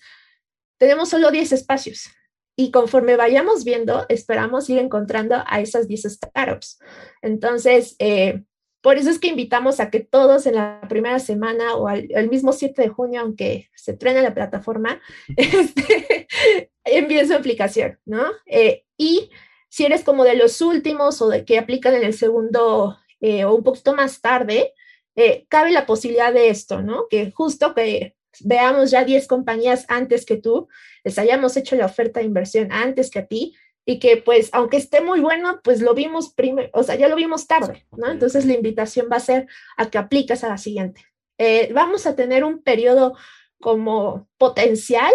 tenemos 0.77 1.09
solo 1.09 1.29
10 1.29 1.51
espacios 1.51 2.09
y 2.57 2.71
conforme 2.71 3.15
vayamos 3.15 3.63
viendo, 3.63 4.05
esperamos 4.09 4.69
ir 4.69 4.79
encontrando 4.79 5.43
a 5.45 5.61
esas 5.61 5.87
10 5.87 6.03
startups. 6.03 6.79
Entonces, 7.21 7.95
eh, 7.99 8.43
por 8.81 8.97
eso 8.97 9.11
es 9.11 9.19
que 9.19 9.27
invitamos 9.27 9.79
a 9.79 9.91
que 9.91 9.99
todos 9.99 10.47
en 10.47 10.55
la 10.55 10.81
primera 10.89 11.19
semana 11.19 11.75
o 11.75 11.87
al, 11.87 12.07
el 12.09 12.29
mismo 12.29 12.51
7 12.51 12.81
de 12.81 12.89
junio, 12.89 13.21
aunque 13.21 13.69
se 13.75 13.93
trene 13.93 14.23
la 14.23 14.33
plataforma, 14.33 14.99
este, 15.37 16.27
envíen 16.83 17.27
su 17.27 17.35
aplicación, 17.35 17.99
¿no? 18.05 18.25
Eh, 18.47 18.85
y 18.97 19.29
si 19.69 19.85
eres 19.85 20.03
como 20.03 20.23
de 20.23 20.35
los 20.35 20.59
últimos 20.61 21.21
o 21.21 21.29
de 21.29 21.45
que 21.45 21.59
aplican 21.59 21.93
en 21.93 22.03
el 22.03 22.15
segundo 22.15 22.97
eh, 23.19 23.45
o 23.45 23.53
un 23.53 23.63
poquito 23.63 23.95
más 23.95 24.19
tarde, 24.19 24.73
eh, 25.15 25.45
cabe 25.47 25.71
la 25.71 25.85
posibilidad 25.85 26.33
de 26.33 26.49
esto, 26.49 26.81
¿no? 26.81 27.07
Que 27.07 27.31
justo 27.31 27.75
que 27.75 28.15
veamos 28.41 28.91
ya 28.91 29.03
10 29.03 29.27
compañías 29.27 29.85
antes 29.87 30.25
que 30.25 30.37
tú, 30.37 30.67
les 31.03 31.17
hayamos 31.17 31.57
hecho 31.57 31.75
la 31.75 31.85
oferta 31.85 32.19
de 32.19 32.25
inversión 32.25 32.71
antes 32.71 33.09
que 33.09 33.19
a 33.19 33.25
ti 33.27 33.55
y 33.85 33.99
que 33.99 34.17
pues 34.17 34.49
aunque 34.51 34.77
esté 34.77 35.01
muy 35.01 35.19
bueno, 35.19 35.61
pues 35.63 35.81
lo 35.81 35.93
vimos 35.93 36.33
primero, 36.33 36.69
o 36.73 36.83
sea, 36.83 36.95
ya 36.95 37.07
lo 37.07 37.15
vimos 37.15 37.47
tarde, 37.47 37.87
¿no? 37.95 38.11
Entonces 38.11 38.45
la 38.45 38.53
invitación 38.53 39.07
va 39.11 39.17
a 39.17 39.21
ser 39.21 39.47
a 39.77 39.89
que 39.89 39.97
apliques 39.97 40.43
a 40.43 40.49
la 40.49 40.57
siguiente. 40.57 41.05
Eh, 41.37 41.71
vamos 41.73 42.05
a 42.05 42.15
tener 42.15 42.43
un 42.43 42.61
periodo 42.61 43.15
como 43.59 44.27
potencial 44.37 45.13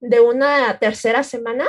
de 0.00 0.20
una 0.20 0.78
tercera 0.78 1.22
semana 1.22 1.66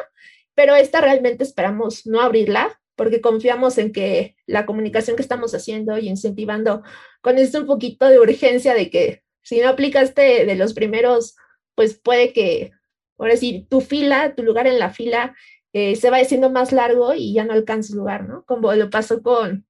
pero 0.56 0.74
esta 0.75 1.02
realmente 1.02 1.44
esperamos 1.44 2.08
no 2.08 2.22
abrirla 2.22 2.80
porque 2.96 3.20
confiamos 3.20 3.78
en 3.78 3.92
que 3.92 4.38
la 4.48 4.66
comunicación 4.66 5.18
que 5.18 5.22
estamos 5.22 5.54
haciendo 5.54 5.98
y 5.98 6.08
incentivando 6.08 6.82
con 7.22 7.38
esto 7.38 7.60
un 7.60 7.68
poquito 7.68 8.08
de 8.08 8.20
urgencia 8.20 8.74
de 8.74 8.90
que 8.90 9.24
si 9.46 9.62
no 9.62 9.70
aplicaste 9.70 10.46
de 10.46 10.56
los 10.56 10.74
primeros, 10.74 11.36
pues 11.75 11.94
puede 11.94 12.34
que, 12.34 12.72
ahora 13.20 13.38
sí, 13.38 13.68
tu 13.70 13.80
fila, 13.80 14.34
tu 14.34 14.44
lugar 14.44 14.66
en 14.66 14.80
la 14.80 14.90
fila 14.90 15.36
eh, 15.72 15.96
se 15.96 16.10
va 16.10 16.18
haciendo 16.18 16.50
más 16.50 16.72
largo 16.72 17.14
y 17.14 17.34
ya 17.34 17.46
no 17.46 17.54
alcanzas 17.54 17.96
lugar, 17.96 18.28
¿no? 18.28 18.44
Como 18.46 18.74
lo 18.74 18.90
pasó 18.90 19.22
con, 19.22 19.68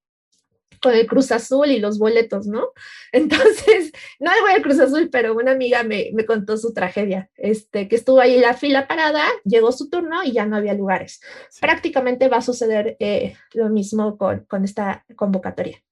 con 0.81 0.93
el 0.93 1.07
Cruz 1.07 1.31
Azul 1.33 1.67
y 1.67 1.79
los 1.79 1.99
boletos, 1.99 2.47
¿no? 2.47 2.69
Entonces, 3.11 3.91
no 4.19 4.31
le 4.31 4.41
voy 4.41 4.51
al 4.51 4.61
Cruz 4.61 4.79
Azul, 4.79 5.09
pero 5.11 5.35
una 5.35 5.51
amiga 5.51 5.83
me, 5.83 6.11
me, 6.13 6.25
contó 6.25 6.55
su 6.55 6.73
tragedia, 6.73 7.29
este, 7.35 7.89
que 7.89 7.97
estuvo 7.97 8.21
ahí 8.21 8.35
en 8.35 8.43
la 8.43 8.53
fila 8.53 8.87
parada, 8.87 9.25
llegó 9.43 9.73
su 9.73 9.89
turno 9.89 10.23
y 10.23 10.31
ya 10.31 10.45
no 10.45 10.55
había 10.55 10.73
lugares. 10.73 11.19
Prácticamente 11.59 12.29
va 12.29 12.37
a 12.37 12.41
suceder 12.41 12.95
eh, 12.99 13.35
lo 13.53 13.67
mismo 13.69 14.17
con, 14.17 14.45
con, 14.45 14.63
esta 14.63 15.03
convocatoria. 15.17 15.83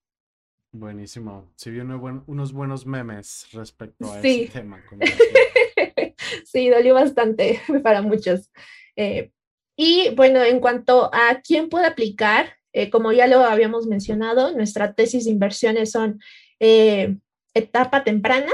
Buenísimo. 0.74 1.54
Sí, 1.56 1.70
vi 1.70 1.82
unos 1.82 2.52
buenos 2.52 2.88
memes 2.88 3.48
respecto 3.54 4.12
a 4.12 4.20
ese 4.20 4.50
tema. 4.52 4.84
sí, 6.46 6.68
dolió 6.68 6.96
bastante 6.96 7.62
para 7.84 8.02
muchos. 8.02 8.50
Eh, 8.96 9.32
y 9.78 10.10
bueno, 10.16 10.42
en 10.44 10.60
cuanto 10.60 11.14
a 11.14 11.42
quién 11.42 11.70
puede 11.70 11.86
aplicar, 11.86 12.58
eh, 12.74 12.90
como 12.90 13.12
ya 13.12 13.28
lo 13.28 13.42
habíamos 13.42 13.86
mencionado, 13.86 14.52
nuestra 14.52 14.96
tesis 14.96 15.26
de 15.26 15.32
inversiones 15.32 15.92
son 15.92 16.20
eh, 16.60 17.18
etapa 17.54 18.04
temprana 18.04 18.52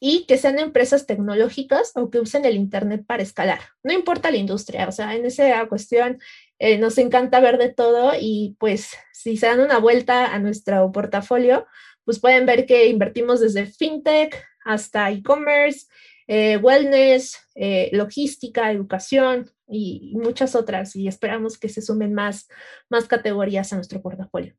y 0.00 0.24
que 0.24 0.38
sean 0.38 0.58
empresas 0.58 1.06
tecnológicas 1.06 1.92
o 1.96 2.08
que 2.08 2.18
usen 2.18 2.46
el 2.46 2.56
Internet 2.56 3.04
para 3.06 3.22
escalar. 3.22 3.60
No 3.82 3.92
importa 3.92 4.30
la 4.30 4.38
industria, 4.38 4.88
o 4.88 4.92
sea, 4.92 5.14
en 5.14 5.26
esa 5.26 5.66
cuestión 5.68 6.18
eh, 6.62 6.78
nos 6.78 6.96
encanta 6.98 7.40
ver 7.40 7.58
de 7.58 7.72
todo 7.72 8.12
y 8.18 8.56
pues 8.58 8.92
si 9.12 9.36
se 9.36 9.46
dan 9.46 9.60
una 9.60 9.78
vuelta 9.78 10.32
a 10.32 10.38
nuestro 10.38 10.92
portafolio, 10.92 11.66
pues 12.04 12.20
pueden 12.20 12.46
ver 12.46 12.66
que 12.66 12.86
invertimos 12.86 13.40
desde 13.40 13.66
fintech 13.66 14.42
hasta 14.64 15.10
e-commerce, 15.10 15.86
wellness, 16.28 17.38
logística, 17.92 18.70
educación, 18.70 19.50
y 19.72 20.12
muchas 20.14 20.54
otras 20.54 20.94
y 20.96 21.08
esperamos 21.08 21.58
que 21.58 21.68
se 21.68 21.80
sumen 21.80 22.12
más, 22.12 22.48
más 22.90 23.06
categorías 23.06 23.72
a 23.72 23.76
nuestro 23.76 24.02
portafolio. 24.02 24.54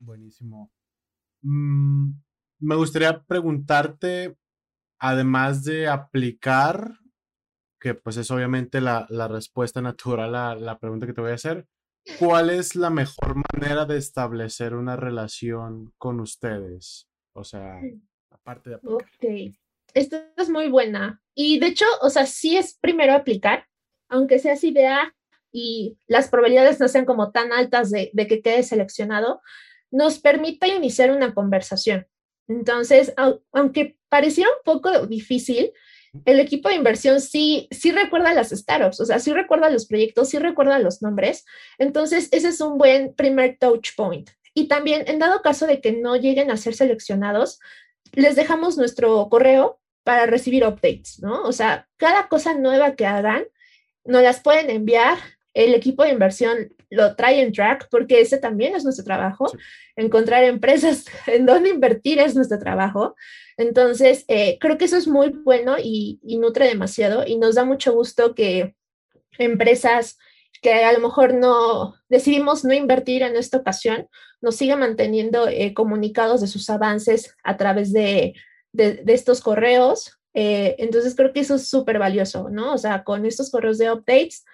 Buenísimo. 0.00 0.70
Mm, 1.42 2.12
me 2.58 2.74
gustaría 2.74 3.22
preguntarte, 3.22 4.36
además 4.98 5.62
de 5.62 5.86
aplicar, 5.88 6.98
que 7.82 7.94
pues 7.94 8.16
es 8.16 8.30
obviamente 8.30 8.80
la, 8.80 9.06
respuesta 9.28 9.82
natural 9.82 10.36
a 10.36 10.54
la 10.54 10.78
pregunta 10.78 11.06
que 11.06 11.12
te 11.12 11.20
voy 11.20 11.32
a 11.32 11.34
hacer, 11.34 11.66
¿cuál 12.20 12.48
es 12.50 12.76
la 12.76 12.90
mejor 12.90 13.42
manera 13.52 13.84
de 13.84 13.98
establecer 13.98 14.74
una 14.74 14.94
relación 14.94 15.92
con 15.98 16.20
ustedes? 16.20 17.08
O 17.34 17.42
sea, 17.42 17.80
aparte 18.30 18.70
de 18.70 18.76
aplicar. 18.76 18.94
Ok. 18.94 19.56
esta 19.94 20.32
es 20.36 20.48
muy 20.48 20.68
buena. 20.68 21.20
Y 21.34 21.58
de 21.58 21.66
hecho, 21.66 21.86
o 22.02 22.08
sea, 22.08 22.24
sí 22.26 22.56
es 22.56 22.78
primero 22.80 23.14
aplicar, 23.14 23.66
aunque 24.08 24.38
seas 24.38 24.62
idea 24.62 25.12
y 25.50 25.98
las 26.06 26.28
probabilidades 26.28 26.78
no 26.78 26.86
sean 26.86 27.04
como 27.04 27.32
tan 27.32 27.52
altas 27.52 27.90
de, 27.90 28.10
de 28.12 28.26
que 28.28 28.42
quede 28.42 28.62
seleccionado, 28.62 29.40
nos 29.90 30.20
permite 30.20 30.68
iniciar 30.68 31.10
una 31.10 31.34
conversación. 31.34 32.06
Entonces, 32.46 33.12
aunque 33.52 33.98
pareciera 34.08 34.50
un 34.50 34.62
poco 34.64 35.06
difícil, 35.06 35.72
el 36.24 36.40
equipo 36.40 36.68
de 36.68 36.74
inversión 36.74 37.20
sí, 37.20 37.68
sí 37.70 37.90
recuerda 37.90 38.34
las 38.34 38.50
startups, 38.50 39.00
o 39.00 39.06
sea, 39.06 39.18
sí 39.18 39.32
recuerda 39.32 39.70
los 39.70 39.86
proyectos, 39.86 40.28
sí 40.28 40.38
recuerda 40.38 40.78
los 40.78 41.00
nombres. 41.02 41.44
Entonces, 41.78 42.28
ese 42.32 42.48
es 42.48 42.60
un 42.60 42.78
buen 42.78 43.14
primer 43.14 43.56
touch 43.58 43.94
point. 43.96 44.30
Y 44.54 44.68
también, 44.68 45.04
en 45.06 45.18
dado 45.18 45.40
caso 45.40 45.66
de 45.66 45.80
que 45.80 45.92
no 45.92 46.16
lleguen 46.16 46.50
a 46.50 46.56
ser 46.56 46.74
seleccionados, 46.74 47.60
les 48.12 48.36
dejamos 48.36 48.76
nuestro 48.76 49.28
correo 49.30 49.80
para 50.04 50.26
recibir 50.26 50.64
updates, 50.66 51.20
¿no? 51.20 51.42
O 51.44 51.52
sea, 51.52 51.88
cada 51.96 52.28
cosa 52.28 52.54
nueva 52.54 52.94
que 52.94 53.06
hagan, 53.06 53.44
nos 54.04 54.22
las 54.22 54.40
pueden 54.40 54.70
enviar. 54.70 55.18
El 55.54 55.74
equipo 55.74 56.02
de 56.02 56.10
inversión 56.10 56.74
lo 56.88 57.14
trae 57.14 57.42
en 57.42 57.52
track 57.52 57.88
porque 57.90 58.20
ese 58.20 58.38
también 58.38 58.74
es 58.74 58.84
nuestro 58.84 59.04
trabajo. 59.04 59.50
Encontrar 59.96 60.44
empresas 60.44 61.06
en 61.26 61.46
donde 61.46 61.70
invertir 61.70 62.18
es 62.18 62.34
nuestro 62.34 62.58
trabajo. 62.58 63.16
Entonces, 63.62 64.24
eh, 64.26 64.58
creo 64.60 64.76
que 64.76 64.86
eso 64.86 64.96
es 64.96 65.06
muy 65.06 65.28
bueno 65.30 65.76
y, 65.78 66.18
nutre 66.24 66.66
demasiado 66.66 67.24
y 67.24 67.38
nos 67.38 67.54
da 67.54 67.64
mucho 67.64 67.92
gusto 67.92 68.34
que 68.34 68.74
empresas 69.38 70.18
que 70.60 70.84
a 70.84 70.92
lo 70.92 70.98
mejor 70.98 71.34
no 71.34 71.94
decidimos 72.08 72.64
no 72.64 72.74
invertir 72.74 73.22
en 73.22 73.36
esta 73.36 73.58
ocasión, 73.58 74.08
nos 74.40 74.56
sigan 74.56 74.80
manteniendo 74.80 75.48
eh, 75.48 75.74
comunicados 75.74 76.40
de 76.40 76.48
sus 76.48 76.68
avances 76.70 77.36
a 77.44 77.56
través 77.56 77.92
de, 77.92 78.34
estos 78.74 79.40
correos. 79.40 80.18
Eh, 80.34 80.74
entonces 80.78 81.14
creo 81.14 81.32
que 81.32 81.40
eso 81.40 81.54
es 81.54 81.68
súper 81.68 81.98
valioso, 81.98 82.48
¿no? 82.50 82.74
O 82.74 82.78
sea, 82.78 83.04
con 83.04 83.26
estos 83.26 83.50
correos 83.50 83.78
de 83.78 83.92
updates 83.92 84.44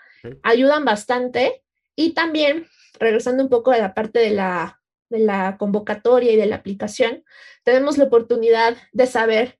ayudan 0.43 0.85
bastante 0.85 1.63
y 1.97 2.13
también, 2.13 2.67
regresando 2.99 3.43
un 3.43 3.49
poco 3.49 3.71
a 3.71 3.79
la 3.79 3.95
parte 3.95 4.19
de 4.19 4.31
la 4.31 4.78
de 5.09 5.21
la 5.21 5.57
convocatoria 5.59 6.33
y 6.33 6.37
de 6.37 6.47
la 6.47 6.57
aplicación, 6.57 7.25
tenemos 7.65 7.99
la 7.99 8.05
oportunidad 8.05 8.77
de 8.93 9.07
saber 9.07 9.59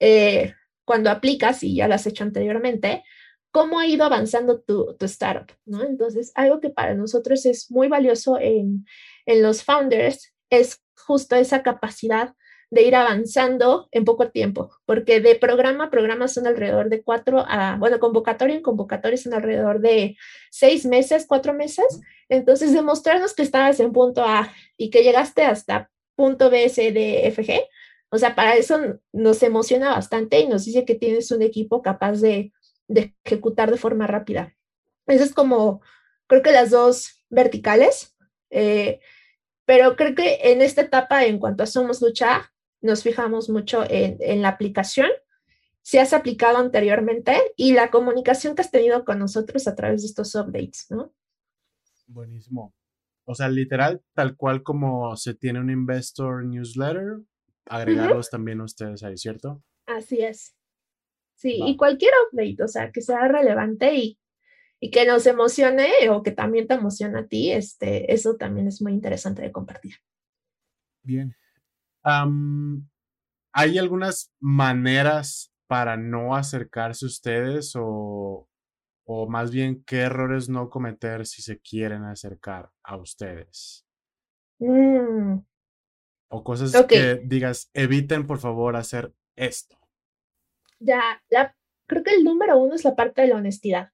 eh, 0.00 0.54
cuando 0.84 1.10
aplicas, 1.10 1.62
y 1.62 1.76
ya 1.76 1.88
lo 1.88 1.94
has 1.94 2.06
hecho 2.06 2.24
anteriormente, 2.24 3.04
cómo 3.52 3.78
ha 3.78 3.86
ido 3.86 4.04
avanzando 4.04 4.60
tu, 4.60 4.96
tu, 4.96 5.06
startup, 5.06 5.56
¿no? 5.64 5.84
Entonces, 5.84 6.32
algo 6.34 6.60
que 6.60 6.70
para 6.70 6.94
nosotros 6.94 7.44
es 7.46 7.70
muy 7.70 7.88
valioso 7.88 8.38
en, 8.38 8.86
en 9.26 9.42
los 9.42 9.62
founders 9.64 10.32
es 10.50 10.82
justo 10.96 11.36
esa 11.36 11.62
capacidad 11.62 12.34
de 12.70 12.82
ir 12.82 12.94
avanzando 12.94 13.88
en 13.90 14.04
poco 14.04 14.30
tiempo, 14.30 14.70
porque 14.86 15.20
de 15.20 15.34
programa 15.34 15.84
a 15.84 15.90
programa 15.90 16.28
son 16.28 16.46
alrededor 16.46 16.88
de 16.88 17.02
cuatro 17.02 17.44
a, 17.46 17.76
bueno, 17.78 17.98
convocatoria 17.98 18.54
en 18.54 18.62
convocatoria 18.62 19.18
son 19.18 19.34
alrededor 19.34 19.80
de 19.80 20.16
seis 20.50 20.86
meses, 20.86 21.26
cuatro 21.26 21.52
meses. 21.52 22.00
Entonces, 22.28 22.72
demostrarnos 22.72 23.34
que 23.34 23.42
estabas 23.42 23.80
en 23.80 23.92
punto 23.92 24.22
A 24.24 24.52
y 24.76 24.90
que 24.90 25.02
llegaste 25.02 25.42
hasta 25.42 25.90
punto 26.14 26.48
B, 26.48 26.68
C, 26.68 26.92
D, 26.92 27.26
F, 27.26 27.44
G, 27.44 27.66
o 28.10 28.18
sea, 28.18 28.34
para 28.34 28.56
eso 28.56 28.78
nos 29.12 29.42
emociona 29.42 29.90
bastante 29.90 30.40
y 30.40 30.48
nos 30.48 30.64
dice 30.64 30.84
que 30.84 30.94
tienes 30.94 31.30
un 31.30 31.42
equipo 31.42 31.82
capaz 31.82 32.20
de, 32.20 32.52
de 32.88 33.14
ejecutar 33.24 33.70
de 33.70 33.78
forma 33.78 34.06
rápida. 34.06 34.54
Eso 35.06 35.24
es 35.24 35.32
como, 35.32 35.80
creo 36.26 36.42
que 36.42 36.52
las 36.52 36.70
dos 36.70 37.24
verticales. 37.30 38.16
Eh, 38.50 39.00
pero 39.64 39.94
creo 39.94 40.16
que 40.16 40.40
en 40.42 40.62
esta 40.62 40.82
etapa, 40.82 41.24
en 41.24 41.38
cuanto 41.38 41.62
a 41.62 41.66
Somos 41.66 42.02
Lucha, 42.02 42.49
nos 42.80 43.02
fijamos 43.02 43.48
mucho 43.48 43.84
en, 43.88 44.42
la 44.42 44.48
aplicación, 44.48 45.08
si 45.82 45.98
has 45.98 46.12
aplicado 46.12 46.58
anteriormente 46.58 47.36
y 47.56 47.72
la 47.72 47.90
comunicación 47.90 48.54
que 48.54 48.62
has 48.62 48.70
tenido 48.70 49.04
con 49.04 49.18
nosotros 49.18 49.66
a 49.66 49.74
través 49.74 50.02
de 50.02 50.08
estos 50.08 50.34
updates, 50.34 50.86
¿no? 50.90 51.12
Buenísimo. 52.06 52.74
O 53.24 53.34
sea, 53.34 53.48
literal, 53.48 54.02
tal 54.14 54.36
cual 54.36 54.62
como 54.62 55.16
se 55.16 55.34
tiene 55.34 55.60
un 55.60 55.70
investor 55.70 56.44
newsletter, 56.44 57.20
agregarlos 57.66 58.30
también 58.30 58.60
ustedes 58.60 59.02
ahí, 59.02 59.16
¿cierto? 59.16 59.62
Así 59.86 60.20
es. 60.20 60.56
Sí, 61.34 61.58
y 61.64 61.76
cualquier 61.76 62.12
update, 62.26 62.62
o 62.62 62.68
sea, 62.68 62.92
que 62.92 63.00
sea 63.00 63.26
relevante 63.28 63.94
y, 63.94 64.18
y, 64.78 64.90
que 64.90 65.06
nos 65.06 65.26
emocione 65.26 65.90
o 66.10 66.22
que 66.22 66.32
también 66.32 66.66
te 66.66 66.74
emociona 66.74 67.20
a 67.20 67.26
ti, 67.28 67.50
este, 67.50 68.12
eso 68.12 68.36
también 68.36 68.68
es 68.68 68.82
muy 68.82 68.92
interesante 68.92 69.40
de 69.40 69.50
compartir. 69.50 69.94
Bien, 71.02 71.34
¿Hay 72.02 73.78
algunas 73.78 74.32
maneras 74.40 75.52
para 75.66 75.96
no 75.96 76.34
acercarse 76.34 77.06
ustedes 77.06 77.74
o, 77.76 78.48
o 79.04 79.28
más 79.28 79.50
bien 79.50 79.82
qué 79.84 80.00
errores 80.00 80.48
no 80.48 80.70
cometer 80.70 81.26
si 81.26 81.42
se 81.42 81.60
quieren 81.60 82.04
acercar 82.04 82.70
a 82.82 82.96
ustedes? 82.96 83.86
Mm. 84.58 85.38
O 86.32 86.44
cosas 86.44 86.86
que 86.86 87.20
digas, 87.24 87.70
eviten 87.74 88.26
por 88.26 88.38
favor 88.38 88.76
hacer 88.76 89.12
esto. 89.36 89.76
Ya, 90.78 91.22
la, 91.28 91.56
creo 91.86 92.04
que 92.04 92.14
el 92.14 92.22
número 92.22 92.56
uno 92.58 92.74
es 92.74 92.84
la 92.84 92.94
parte 92.94 93.22
de 93.22 93.28
la 93.28 93.36
honestidad. 93.36 93.90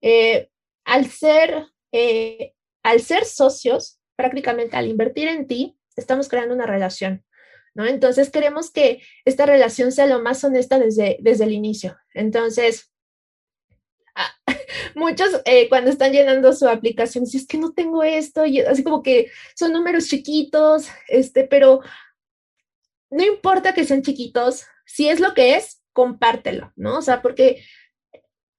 Eh, 0.00 0.48
al 0.84 1.06
ser, 1.06 1.66
eh, 1.90 2.54
al 2.84 3.00
ser 3.00 3.24
socios, 3.24 4.00
prácticamente 4.16 4.76
al 4.76 4.86
invertir 4.86 5.28
en 5.28 5.46
ti, 5.48 5.76
estamos 5.96 6.28
creando 6.28 6.54
una 6.54 6.66
relación. 6.66 7.24
¿No? 7.74 7.86
Entonces 7.86 8.30
queremos 8.30 8.70
que 8.70 9.02
esta 9.24 9.46
relación 9.46 9.92
sea 9.92 10.06
lo 10.06 10.20
más 10.20 10.44
honesta 10.44 10.78
desde, 10.78 11.16
desde 11.20 11.44
el 11.44 11.52
inicio. 11.52 11.96
Entonces, 12.14 12.90
ah, 14.14 14.34
muchos 14.94 15.40
eh, 15.44 15.68
cuando 15.68 15.90
están 15.90 16.12
llenando 16.12 16.52
su 16.52 16.68
aplicación, 16.68 17.26
si 17.26 17.38
es 17.38 17.46
que 17.46 17.58
no 17.58 17.72
tengo 17.72 18.02
esto, 18.02 18.44
y 18.44 18.60
así 18.60 18.82
como 18.84 19.02
que 19.02 19.30
son 19.56 19.72
números 19.72 20.08
chiquitos, 20.08 20.88
este, 21.08 21.44
pero 21.44 21.80
no 23.10 23.24
importa 23.24 23.74
que 23.74 23.84
sean 23.84 24.02
chiquitos, 24.02 24.64
si 24.86 25.08
es 25.08 25.20
lo 25.20 25.34
que 25.34 25.56
es, 25.56 25.82
compártelo, 25.92 26.72
¿no? 26.76 26.98
O 26.98 27.02
sea, 27.02 27.20
porque 27.20 27.62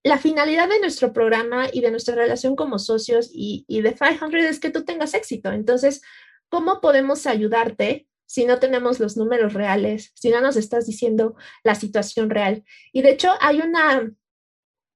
la 0.03 0.17
finalidad 0.17 0.67
de 0.67 0.79
nuestro 0.79 1.13
programa 1.13 1.67
y 1.71 1.81
de 1.81 1.89
nuestra 1.89 2.15
relación 2.15 2.55
como 2.55 2.77
socios 2.77 3.31
y, 3.33 3.65
y 3.67 3.81
de 3.81 3.93
500 3.93 4.33
es 4.33 4.59
que 4.59 4.69
tú 4.69 4.83
tengas 4.83 5.13
éxito. 5.13 5.51
Entonces, 5.51 6.01
¿cómo 6.49 6.81
podemos 6.81 7.25
ayudarte 7.25 8.05
si 8.25 8.45
no 8.45 8.59
tenemos 8.59 8.99
los 8.99 9.17
números 9.17 9.53
reales, 9.53 10.11
si 10.15 10.29
no 10.29 10.41
nos 10.41 10.55
estás 10.55 10.85
diciendo 10.85 11.35
la 11.63 11.75
situación 11.75 12.29
real. 12.29 12.63
Y 12.91 13.01
de 13.01 13.11
hecho 13.11 13.31
hay 13.41 13.59
una, 13.59 14.11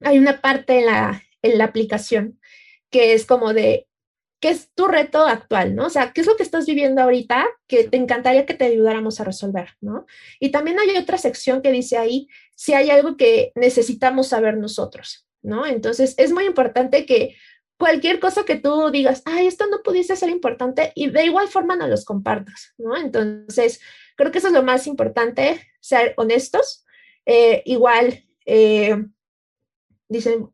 hay 0.01 0.19
una 0.19 0.41
parte 0.41 0.79
en 0.79 0.85
la, 0.87 1.23
en 1.41 1.57
la 1.57 1.65
aplicación 1.65 2.39
que 2.89 3.13
es 3.13 3.25
como 3.25 3.53
de, 3.53 3.87
¿qué 4.39 4.49
es 4.49 4.71
tu 4.73 4.87
reto 4.87 5.25
actual? 5.25 5.75
¿no? 5.75 5.85
O 5.87 5.89
sea, 5.89 6.13
¿qué 6.13 6.21
es 6.21 6.27
lo 6.27 6.35
que 6.35 6.43
estás 6.43 6.65
viviendo 6.65 7.01
ahorita 7.01 7.45
que 7.67 7.83
te 7.85 7.97
encantaría 7.97 8.45
que 8.45 8.53
te 8.53 8.65
ayudáramos 8.65 9.19
a 9.19 9.23
resolver? 9.23 9.69
¿no? 9.81 10.05
Y 10.39 10.51
también 10.51 10.79
hay 10.79 10.95
otra 10.97 11.17
sección 11.17 11.61
que 11.61 11.71
dice 11.71 11.97
ahí, 11.97 12.27
si 12.55 12.73
hay 12.73 12.89
algo 12.89 13.17
que 13.17 13.51
necesitamos 13.55 14.29
saber 14.29 14.57
nosotros, 14.57 15.27
¿no? 15.43 15.65
Entonces, 15.65 16.15
es 16.17 16.31
muy 16.31 16.45
importante 16.45 17.05
que 17.05 17.35
cualquier 17.77 18.19
cosa 18.19 18.43
que 18.43 18.55
tú 18.55 18.89
digas, 18.91 19.21
ay, 19.25 19.47
esto 19.47 19.67
no 19.67 19.81
pudiese 19.83 20.15
ser 20.15 20.29
importante 20.29 20.91
y 20.95 21.09
de 21.09 21.25
igual 21.25 21.47
forma 21.47 21.75
no 21.75 21.87
los 21.87 22.05
compartas, 22.05 22.73
¿no? 22.77 22.97
Entonces, 22.97 23.79
creo 24.15 24.31
que 24.31 24.39
eso 24.39 24.47
es 24.47 24.53
lo 24.53 24.63
más 24.63 24.87
importante, 24.87 25.61
ser 25.79 26.13
honestos. 26.17 26.85
Eh, 27.25 27.61
igual, 27.65 28.23
eh, 28.45 28.97
dicen, 30.09 30.49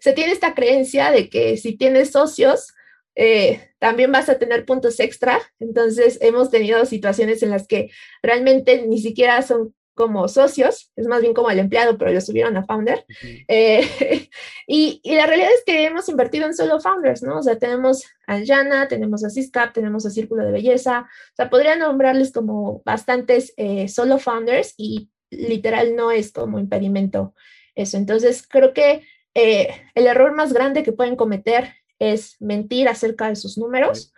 se 0.00 0.12
tiene 0.12 0.32
esta 0.32 0.54
creencia 0.54 1.10
de 1.10 1.28
que 1.28 1.56
si 1.56 1.76
tienes 1.76 2.10
socios, 2.10 2.74
eh, 3.14 3.72
también 3.78 4.12
vas 4.12 4.28
a 4.28 4.38
tener 4.38 4.64
puntos 4.64 5.00
extra. 5.00 5.40
Entonces, 5.58 6.18
hemos 6.20 6.50
tenido 6.50 6.84
situaciones 6.86 7.42
en 7.42 7.50
las 7.50 7.66
que 7.66 7.90
realmente 8.22 8.86
ni 8.86 9.00
siquiera 9.00 9.42
son 9.42 9.74
como 9.94 10.26
socios, 10.28 10.90
es 10.96 11.06
más 11.06 11.20
bien 11.20 11.34
como 11.34 11.50
el 11.50 11.58
empleado, 11.58 11.98
pero 11.98 12.12
lo 12.12 12.20
subieron 12.20 12.56
a 12.56 12.64
founder. 12.64 13.04
Eh, 13.48 14.28
y, 14.66 15.00
y, 15.02 15.14
la 15.14 15.26
realidad 15.26 15.50
es 15.54 15.64
que 15.64 15.84
hemos 15.84 16.08
invertido 16.08 16.46
en 16.46 16.54
solo 16.54 16.80
founders, 16.80 17.22
¿no? 17.22 17.38
O 17.38 17.42
sea, 17.42 17.58
tenemos 17.58 18.04
a 18.26 18.40
Jana, 18.44 18.88
tenemos 18.88 19.24
a 19.24 19.30
Ciscap, 19.30 19.72
tenemos 19.72 20.06
a 20.06 20.10
Círculo 20.10 20.44
de 20.44 20.52
Belleza, 20.52 21.00
o 21.00 21.36
sea, 21.36 21.50
podría 21.50 21.76
nombrarles 21.76 22.32
como 22.32 22.82
bastantes 22.84 23.52
eh, 23.56 23.88
solo 23.88 24.18
founders 24.18 24.74
y 24.76 25.10
literal 25.30 25.94
no 25.94 26.10
es 26.10 26.32
como 26.32 26.58
impedimento 26.58 27.34
eso. 27.74 27.96
Entonces, 27.98 28.46
creo 28.48 28.72
que 28.72 29.06
eh, 29.34 29.68
el 29.94 30.06
error 30.06 30.34
más 30.34 30.52
grande 30.52 30.82
que 30.82 30.92
pueden 30.92 31.16
cometer 31.16 31.74
es 31.98 32.36
mentir 32.40 32.88
acerca 32.88 33.28
de 33.28 33.36
sus 33.36 33.58
números 33.58 34.12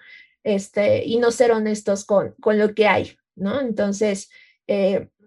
este, 0.44 1.04
y 1.04 1.18
no 1.18 1.30
ser 1.30 1.52
honestos 1.52 2.04
con, 2.04 2.34
con 2.40 2.58
lo 2.58 2.74
que 2.74 2.86
hay, 2.86 3.16
¿no? 3.34 3.60
Entonces, 3.60 4.30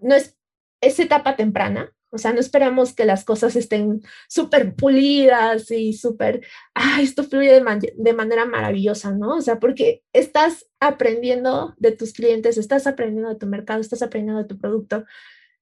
no 0.02 0.16
es 0.16 0.37
esa 0.82 1.04
etapa 1.04 1.36
temprana, 1.36 1.92
o 2.10 2.18
sea, 2.18 2.32
no 2.32 2.40
esperamos 2.40 2.94
que 2.94 3.06
las 3.06 3.26
cosas 3.26 3.56
estén 3.56 4.02
súper 4.30 4.76
pulidas 4.76 5.70
y 5.72 5.94
súper, 5.94 6.46
ah, 6.74 7.00
esto 7.02 7.24
fluye 7.24 7.52
de, 7.52 7.94
de, 7.96 8.14
manera 8.14 8.46
maravillosa, 8.46 9.12
¿no? 9.12 9.36
O 9.36 9.42
sea, 9.42 9.60
porque 9.60 10.04
estás 10.14 10.68
aprendiendo 10.80 11.76
de 11.78 11.92
tus 11.92 12.14
clientes, 12.14 12.58
estás 12.58 12.88
aprendiendo 12.88 13.30
de 13.30 13.36
tu 13.36 13.46
mercado, 13.48 13.82
estás 13.82 14.02
aprendiendo 14.02 14.42
de 14.42 14.48
tu 14.48 14.58
producto. 14.58 15.06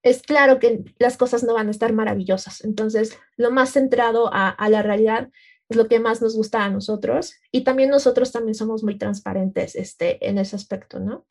es 0.03 0.21
claro 0.21 0.59
que 0.59 0.83
las 0.99 1.17
cosas 1.17 1.43
no 1.43 1.55
van 1.55 1.67
a 1.67 1.71
estar 1.71 1.93
maravillosas. 1.93 2.63
Entonces, 2.63 3.17
lo 3.37 3.49
más 3.51 3.71
centrado 3.73 4.29
a, 4.31 4.55
la 4.69 4.83
realidad 4.83 5.29
es 5.69 5.77
lo 5.77 5.87
que 5.87 5.99
más 5.99 6.21
nos 6.21 6.35
gusta 6.35 6.63
a 6.63 6.69
nosotros 6.69 7.33
y 7.51 7.63
también 7.63 7.89
nosotros 7.89 8.31
también 8.31 8.53
somos 8.55 8.83
muy 8.83 8.99
transparentes 8.99 9.75
este, 9.75 10.27
en 10.29 10.37
ese 10.37 10.55
aspecto, 10.55 10.99
¿no? 10.99 11.25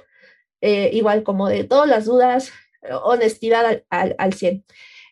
Eh, 0.61 0.90
igual 0.92 1.23
como 1.23 1.49
de 1.49 1.64
todas 1.64 1.88
las 1.88 2.07
dudas, 2.07 2.51
honestidad 3.03 3.83
al, 3.90 4.14
al, 4.18 4.33
100. 4.35 4.64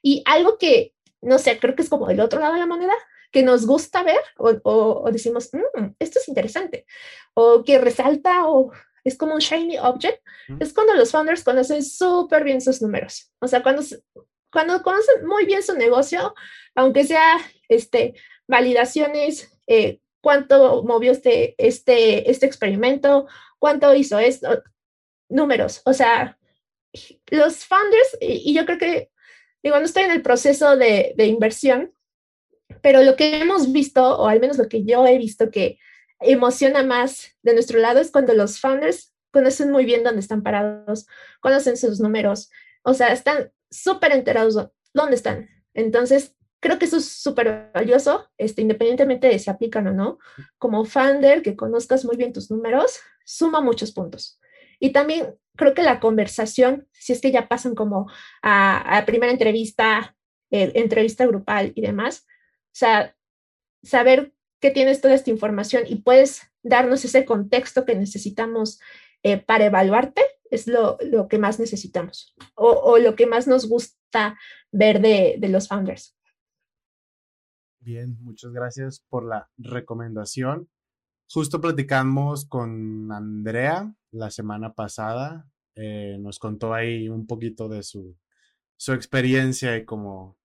Y 0.03 0.23
algo 0.27 0.59
que, 0.59 0.95
no 1.21 1.39
sé, 1.39 1.59
creo 1.59 1.75
que 1.75 1.83
es 1.83 1.89
como 1.89 2.11
el 2.11 2.21
otro 2.21 2.41
lado 2.41 2.55
de 2.55 2.61
la 2.61 2.67
moneda, 2.67 2.95
que 3.31 3.43
nos 3.43 3.67
gusta 3.67 4.03
ver 4.03 4.21
o, 4.37 4.55
o, 4.65 5.11
decimos, 5.11 5.51
mm, 5.53 5.95
esto 5.99 6.19
es 6.19 6.29
interesante, 6.29 6.87
o 7.35 7.65
que 7.65 7.79
resalta 7.79 8.47
o 8.47 8.73
es 9.05 9.17
como 9.17 9.35
un 9.35 9.41
shiny 9.41 9.79
object, 9.79 10.23
es 10.61 10.73
cuando 10.73 10.95
los 10.95 11.11
founders 11.11 11.43
conocen 11.43 11.83
súper 11.83 12.45
bien 12.45 12.61
sus 12.61 12.81
números. 12.83 13.33
O 13.41 13.49
sea, 13.49 13.63
cuando, 13.63 13.83
cuando 14.53 14.81
conocen 14.83 15.27
muy 15.27 15.45
bien 15.45 15.63
su 15.63 15.75
negocio, 15.75 16.35
aunque 16.77 17.05
sea 17.05 17.39
este, 17.69 18.15
validaciones, 18.47 19.51
eh, 19.67 19.99
cuánto 20.21 20.85
movió 20.85 21.11
este, 21.11 21.55
este, 21.59 22.31
este 22.31 22.47
experimento, 22.47 23.27
cuánto 23.59 23.93
hizo 23.95 24.19
esto, 24.19 24.63
números. 25.29 25.83
O 25.85 25.93
sea, 25.93 26.39
los 27.31 27.65
founders, 27.65 28.19
y, 28.21 28.55
yo 28.55 28.65
creo 28.67 28.79
que, 28.79 29.11
digo, 29.63 29.79
no 29.79 29.85
estoy 29.85 30.05
en 30.05 30.11
el 30.11 30.23
proceso 30.23 30.77
de, 30.77 31.15
de 31.17 31.27
inversión, 31.27 31.93
pero 32.81 33.03
lo 33.03 33.17
que 33.17 33.41
hemos 33.41 33.73
visto, 33.73 34.19
o 34.19 34.27
al 34.27 34.41
menos 34.41 34.59
lo 34.59 34.69
que 34.69 34.85
yo 34.85 35.07
he 35.07 35.19
visto 35.19 35.51
que 35.51 35.79
emociona 36.21 36.83
más 36.83 37.37
de 37.43 37.55
nuestro 37.55 37.79
lado 37.79 38.01
es 38.01 38.11
cuando 38.11 38.35
los 38.35 38.61
founders 38.61 39.13
conocen 39.31 39.71
muy 39.71 39.85
bien 39.85 40.05
dónde 40.05 40.21
están 40.21 40.43
parados, 40.43 41.07
conocen 41.41 41.77
sus 41.77 42.01
números, 42.01 42.51
o 42.83 42.95
sea, 42.95 43.13
están 43.13 43.51
súper 43.71 44.13
enterados 44.13 44.57
dónde 44.93 45.17
están. 45.17 45.49
Entonces, 45.75 46.37
creo 46.61 46.79
que 46.79 46.85
eso 46.85 46.99
es 46.99 47.09
súper 47.09 47.71
valioso, 47.75 48.29
este, 48.39 48.63
independientemente 48.63 49.27
de 49.27 49.39
si 49.39 49.51
aplican 49.51 49.87
o 49.89 49.93
no. 49.93 50.19
Como 50.59 50.85
founder, 50.85 51.43
que 51.43 51.57
conozcas 51.57 52.05
muy 52.05 52.17
bien 52.17 52.33
tus 52.33 52.51
números, 52.51 53.01
suma 53.25 53.61
muchos 53.61 53.93
puntos. 53.93 54.39
Y 54.83 54.91
también 54.91 55.39
creo 55.55 55.75
que 55.75 55.85
la 55.85 56.01
conversación, 56.01 56.89
si 56.91 57.13
es 57.13 57.21
que 57.21 57.31
ya 57.31 57.47
pasan 57.47 57.77
como 57.77 58.11
a, 58.43 59.05
primera 59.07 59.31
entrevista, 59.31 60.17
eh, 60.51 60.73
entrevista 60.75 61.25
grupal 61.25 61.71
y 61.77 61.83
demás, 61.83 62.27
o 62.27 62.75
sea, 62.75 63.17
saber 63.85 64.35
que 64.59 64.73
tienes 64.73 65.01
toda 65.01 65.15
esta 65.15 65.31
información 65.31 65.85
y 65.87 66.03
puedes 66.03 66.51
darnos 66.65 67.05
ese 67.05 67.25
contexto 67.25 67.85
que 67.85 67.95
necesitamos 67.95 68.81
eh, 69.23 69.39
para 69.39 69.67
evaluarte, 69.67 70.23
es 70.51 70.67
lo, 70.67 70.99
que 71.31 71.39
más 71.39 71.61
necesitamos 71.61 72.35
o, 72.57 72.99
lo 72.99 73.15
que 73.15 73.27
más 73.27 73.47
nos 73.47 73.69
gusta 73.69 74.37
ver 74.73 75.01
de, 75.01 75.37
de 75.39 75.49
los 75.49 75.69
founders. 75.69 76.19
Bien, 77.79 78.19
muchas 78.21 78.53
gracias 78.53 79.05
por 79.09 79.25
la 79.25 79.49
recomendación. 79.59 80.69
Justo 81.35 81.63
platicamos 81.63 82.45
con 82.45 83.11
Andrea 83.11 83.91
la 84.11 84.31
semana 84.31 84.75
pasada. 84.75 85.51
Eh, 85.75 86.19
nos 86.21 86.39
contó 86.39 86.75
ahí 86.75 87.09
un 87.09 87.27
poquito 87.27 87.71
de 87.71 87.83
su, 87.83 88.19
su 88.77 88.93
experiencia 88.93 89.75
y 89.79 89.87
como 89.87 90.37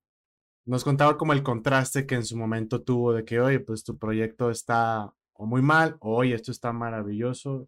nos 0.64 0.86
contaba 0.86 1.18
como 1.18 1.34
el 1.34 1.44
contraste 1.44 2.06
que 2.06 2.16
en 2.16 2.24
su 2.24 2.38
momento 2.38 2.84
tuvo 2.84 3.12
de 3.12 3.26
que, 3.26 3.42
oye, 3.42 3.60
pues 3.60 3.84
tu 3.84 3.98
proyecto 3.98 4.50
está 4.50 5.14
o 5.34 5.46
muy 5.46 5.62
mal, 5.62 5.98
o 6.00 6.16
oye, 6.16 6.34
esto 6.34 6.52
está 6.52 6.72
maravilloso, 6.72 7.68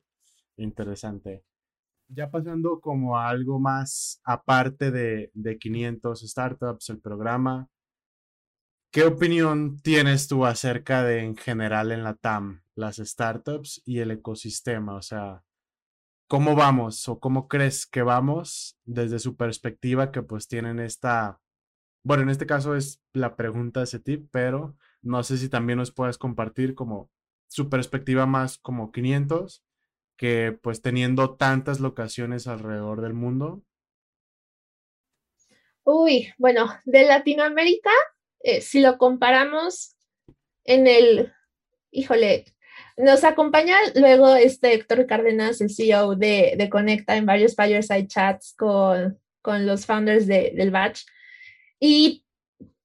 interesante. 0.56 1.44
Ya 2.08 2.32
pasando 2.32 2.80
como 2.80 3.18
a 3.18 3.28
algo 3.28 3.60
más 3.60 4.22
aparte 4.24 4.92
de, 4.92 5.30
de 5.34 5.58
500 5.58 6.22
startups, 6.22 6.90
el 6.90 7.02
programa, 7.02 7.68
¿qué 8.92 9.04
opinión 9.04 9.82
tienes 9.82 10.30
tú 10.30 10.46
acerca 10.46 11.04
de 11.04 11.20
en 11.20 11.36
general 11.36 11.92
en 11.92 12.06
la 12.06 12.14
TAM, 12.14 12.64
las 12.80 12.98
startups 12.98 13.82
y 13.86 14.00
el 14.00 14.12
ecosistema? 14.12 14.96
O 14.96 15.02
sea, 15.02 15.44
¿cómo 16.28 16.56
vamos 16.56 17.08
o 17.08 17.20
cómo 17.20 17.48
crees 17.48 17.86
que 17.86 18.02
vamos 18.02 18.78
desde 18.86 19.20
su 19.20 19.36
perspectiva 19.36 20.12
que 20.12 20.24
pues 20.24 20.48
tienen 20.48 20.80
esta 20.80 21.40
bueno, 22.04 22.24
en 22.24 22.30
este 22.30 22.46
caso 22.46 22.76
es 22.76 23.02
la 23.14 23.36
pregunta 23.36 23.82
de 23.82 23.84
ese 23.84 24.00
tip, 24.00 24.30
pero 24.32 24.78
no 25.02 25.22
sé 25.24 25.38
si 25.38 25.50
también 25.50 25.78
nos 25.78 25.92
puedes 25.92 26.18
compartir 26.18 26.74
como 26.76 27.12
su 27.48 27.70
perspectiva 27.70 28.26
más 28.26 28.58
como 28.58 28.92
500, 28.92 29.64
que 30.18 30.58
pues 30.62 30.82
teniendo 30.82 31.36
tantas 31.36 31.80
locaciones 31.80 32.48
alrededor 32.48 33.02
del 33.02 33.14
mundo. 33.14 33.64
Uy, 35.84 36.34
bueno, 36.38 36.70
de 36.86 37.06
Latinoamérica, 37.06 37.92
eh, 38.42 38.62
si 38.62 38.82
lo 38.82 38.98
comparamos 38.98 39.96
en 40.64 40.88
el, 40.88 41.34
híjole, 41.92 42.46
nos 43.00 43.24
acompaña 43.24 43.78
luego 43.96 44.36
este 44.36 44.74
Héctor 44.74 45.06
Cárdenas, 45.06 45.62
el 45.62 45.70
CEO 45.70 46.16
de, 46.16 46.56
de 46.58 46.70
Conecta, 46.70 47.16
en 47.16 47.26
varios 47.26 47.56
Fireside 47.56 48.08
Chats 48.08 48.54
con, 48.58 49.18
con 49.42 49.66
los 49.66 49.86
founders 49.86 50.28
de, 50.28 50.52
del 50.54 50.70
Batch. 50.70 51.04
Y 51.80 52.26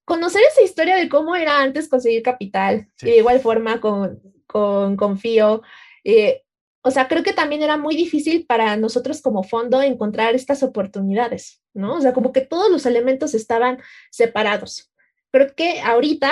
conocer 0.05 0.41
esa 0.49 0.61
historia 0.61 0.95
de 0.95 1.09
cómo 1.09 1.35
era 1.35 1.59
antes 1.59 1.89
conseguir 1.89 2.23
capital, 2.23 2.87
y 3.01 3.07
de 3.07 3.17
igual 3.17 3.41
forma 3.41 3.81
con, 3.81 4.21
con 4.47 4.95
Confío. 4.95 5.63
Eh, 6.05 6.43
o 6.81 6.91
sea, 6.91 7.09
creo 7.09 7.21
que 7.21 7.33
también 7.33 7.61
era 7.61 7.75
muy 7.75 7.97
difícil 7.97 8.45
para 8.45 8.77
nosotros 8.77 9.21
como 9.21 9.43
fondo 9.43 9.81
encontrar 9.81 10.33
estas 10.33 10.63
oportunidades, 10.63 11.61
¿no? 11.73 11.95
O 11.95 12.01
sea, 12.01 12.13
como 12.13 12.31
que 12.31 12.41
todos 12.41 12.71
los 12.71 12.85
elementos 12.85 13.33
estaban 13.33 13.79
separados. 14.11 14.93
Creo 15.29 15.53
que 15.55 15.81
ahorita, 15.81 16.31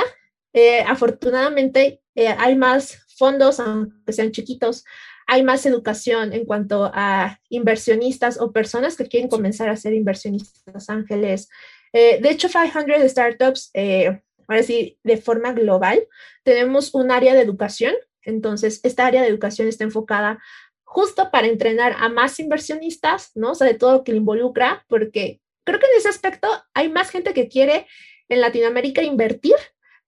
eh, 0.54 0.86
afortunadamente, 0.88 2.02
eh, 2.16 2.28
hay 2.38 2.56
más 2.56 3.04
fondos, 3.24 3.62
aunque 3.62 4.12
sean 4.12 4.32
chiquitos, 4.32 4.84
hay 5.28 5.44
más 5.44 5.66
educación 5.66 6.34
en 6.34 6.44
cuanto 6.44 6.92
a 6.94 7.40
inversionistas 7.48 8.38
o 8.38 8.52
personas 8.52 8.98
que 8.98 9.08
quieren 9.08 9.30
comenzar 9.30 9.70
a 9.70 9.78
ser 9.78 9.94
inversionistas 9.94 10.90
ángeles, 10.90 11.48
eh, 11.94 12.20
de 12.22 12.30
hecho, 12.32 12.50
500 12.50 13.10
Startups, 13.10 13.70
eh, 13.74 14.22
ahora 14.48 14.64
sí, 14.64 15.00
de 15.04 15.18
forma 15.18 15.54
global, 15.54 16.06
tenemos 16.44 16.94
un 16.94 17.12
área 17.12 17.34
de 17.34 17.42
educación. 17.42 17.94
Entonces, 18.24 18.82
esta 18.84 19.06
área 19.06 19.22
de 19.22 19.30
educación 19.30 19.68
está 19.68 19.84
enfocada 19.84 20.40
justo 20.84 21.32
para 21.32 21.48
entrenar 21.48 21.96
a 21.98 22.10
más 22.10 22.40
inversionistas, 22.40 23.32
¿no? 23.36 23.52
O 23.52 23.56
sea, 23.56 23.68
de 23.68 23.76
todo 23.76 23.94
lo 23.94 24.04
que 24.04 24.12
le 24.12 24.18
involucra, 24.18 24.86
porque 24.90 25.40
creo 25.64 25.80
que 25.80 25.86
en 25.86 25.98
ese 25.98 26.10
aspecto 26.10 26.50
hay 26.74 26.90
más 26.90 27.10
gente 27.10 27.34
que 27.34 27.48
quiere 27.48 27.88
en 28.28 28.42
Latinoamérica 28.42 29.02
invertir, 29.02 29.56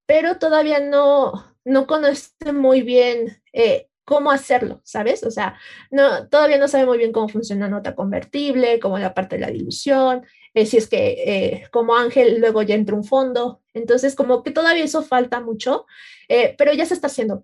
pero 0.06 0.38
todavía 0.38 0.80
no, 0.80 1.55
no 1.66 1.88
conoce 1.88 2.30
muy 2.54 2.82
bien 2.82 3.42
eh, 3.52 3.90
cómo 4.06 4.32
hacerlo, 4.32 4.82
¿sabes? 4.84 5.24
O 5.24 5.32
sea, 5.32 5.60
no, 5.92 6.30
todavía 6.30 6.58
no 6.58 6.68
sabe 6.68 6.86
muy 6.86 6.98
bien 6.98 7.12
cómo 7.12 7.28
funciona 7.28 7.68
nota 7.68 7.96
convertible, 7.96 8.80
cómo 8.80 9.00
la 9.00 9.14
parte 9.14 9.36
de 9.36 9.42
la 9.42 9.52
dilución, 9.52 10.26
eh, 10.56 10.66
si 10.66 10.78
es 10.78 10.88
que 10.88 11.24
eh, 11.26 11.68
como 11.72 11.98
ángel 11.98 12.40
luego 12.40 12.62
ya 12.62 12.76
entra 12.76 12.96
un 12.96 13.04
fondo. 13.04 13.62
Entonces, 13.74 14.16
como 14.16 14.42
que 14.42 14.52
todavía 14.52 14.86
eso 14.86 15.04
falta 15.04 15.42
mucho, 15.42 15.86
eh, 16.30 16.56
pero 16.58 16.72
ya 16.74 16.86
se 16.86 16.94
está 16.94 17.08
haciendo. 17.08 17.44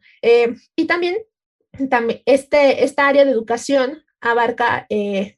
y 0.76 0.86
también, 0.86 1.18
también 1.90 2.22
este, 2.26 2.84
esta 2.86 3.08
área 3.08 3.26
de 3.26 3.32
educación 3.32 4.06
abarca 4.22 4.88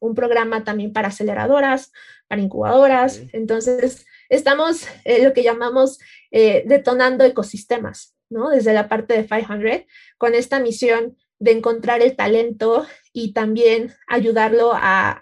un 0.01 0.13
programa 0.13 0.63
también 0.65 0.91
para 0.91 1.07
aceleradoras, 1.07 1.91
para 2.27 2.41
incubadoras. 2.41 3.21
Entonces, 3.31 4.05
estamos 4.29 4.85
lo 5.21 5.33
que 5.33 5.43
llamamos 5.43 5.99
detonando 6.31 7.23
ecosistemas, 7.23 8.12
¿no? 8.33 8.49
Desde 8.49 8.73
la 8.73 8.89
parte 8.89 9.13
de 9.13 9.25
500, 9.25 9.87
con 10.17 10.35
esta 10.35 10.59
misión 10.59 11.15
de 11.39 11.51
encontrar 11.51 12.01
el 12.01 12.15
talento 12.15 12.85
y 13.11 13.33
también 13.33 13.93
ayudarlo 14.07 14.71
a, 14.73 15.21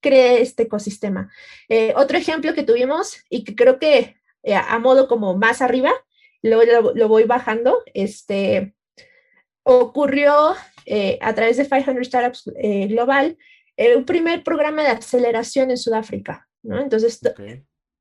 crear 0.00 0.38
este 0.38 0.64
ecosistema. 0.64 1.30
Eh, 1.68 1.92
otro 1.96 2.18
ejemplo 2.18 2.54
que 2.54 2.64
tuvimos 2.64 3.22
y 3.30 3.44
que 3.44 3.54
creo 3.54 3.78
que 3.78 4.16
eh, 4.42 4.54
a 4.54 4.78
modo 4.78 5.06
como 5.08 5.36
más 5.36 5.62
arriba, 5.62 5.92
luego 6.42 6.92
lo, 6.94 7.08
voy 7.08 7.24
bajando, 7.24 7.82
este, 7.94 8.74
ocurrió 9.62 10.54
eh, 10.86 11.18
a 11.22 11.34
través 11.34 11.56
de 11.56 11.68
500 11.68 12.06
Startups 12.06 12.52
Global 12.88 13.38
un 13.96 14.04
primer 14.04 14.44
programa 14.44 14.82
de 14.82 14.88
aceleración 14.88 15.70
en 15.70 15.76
Sudáfrica. 15.76 16.48
¿no? 16.62 16.80
Entonces, 16.80 17.20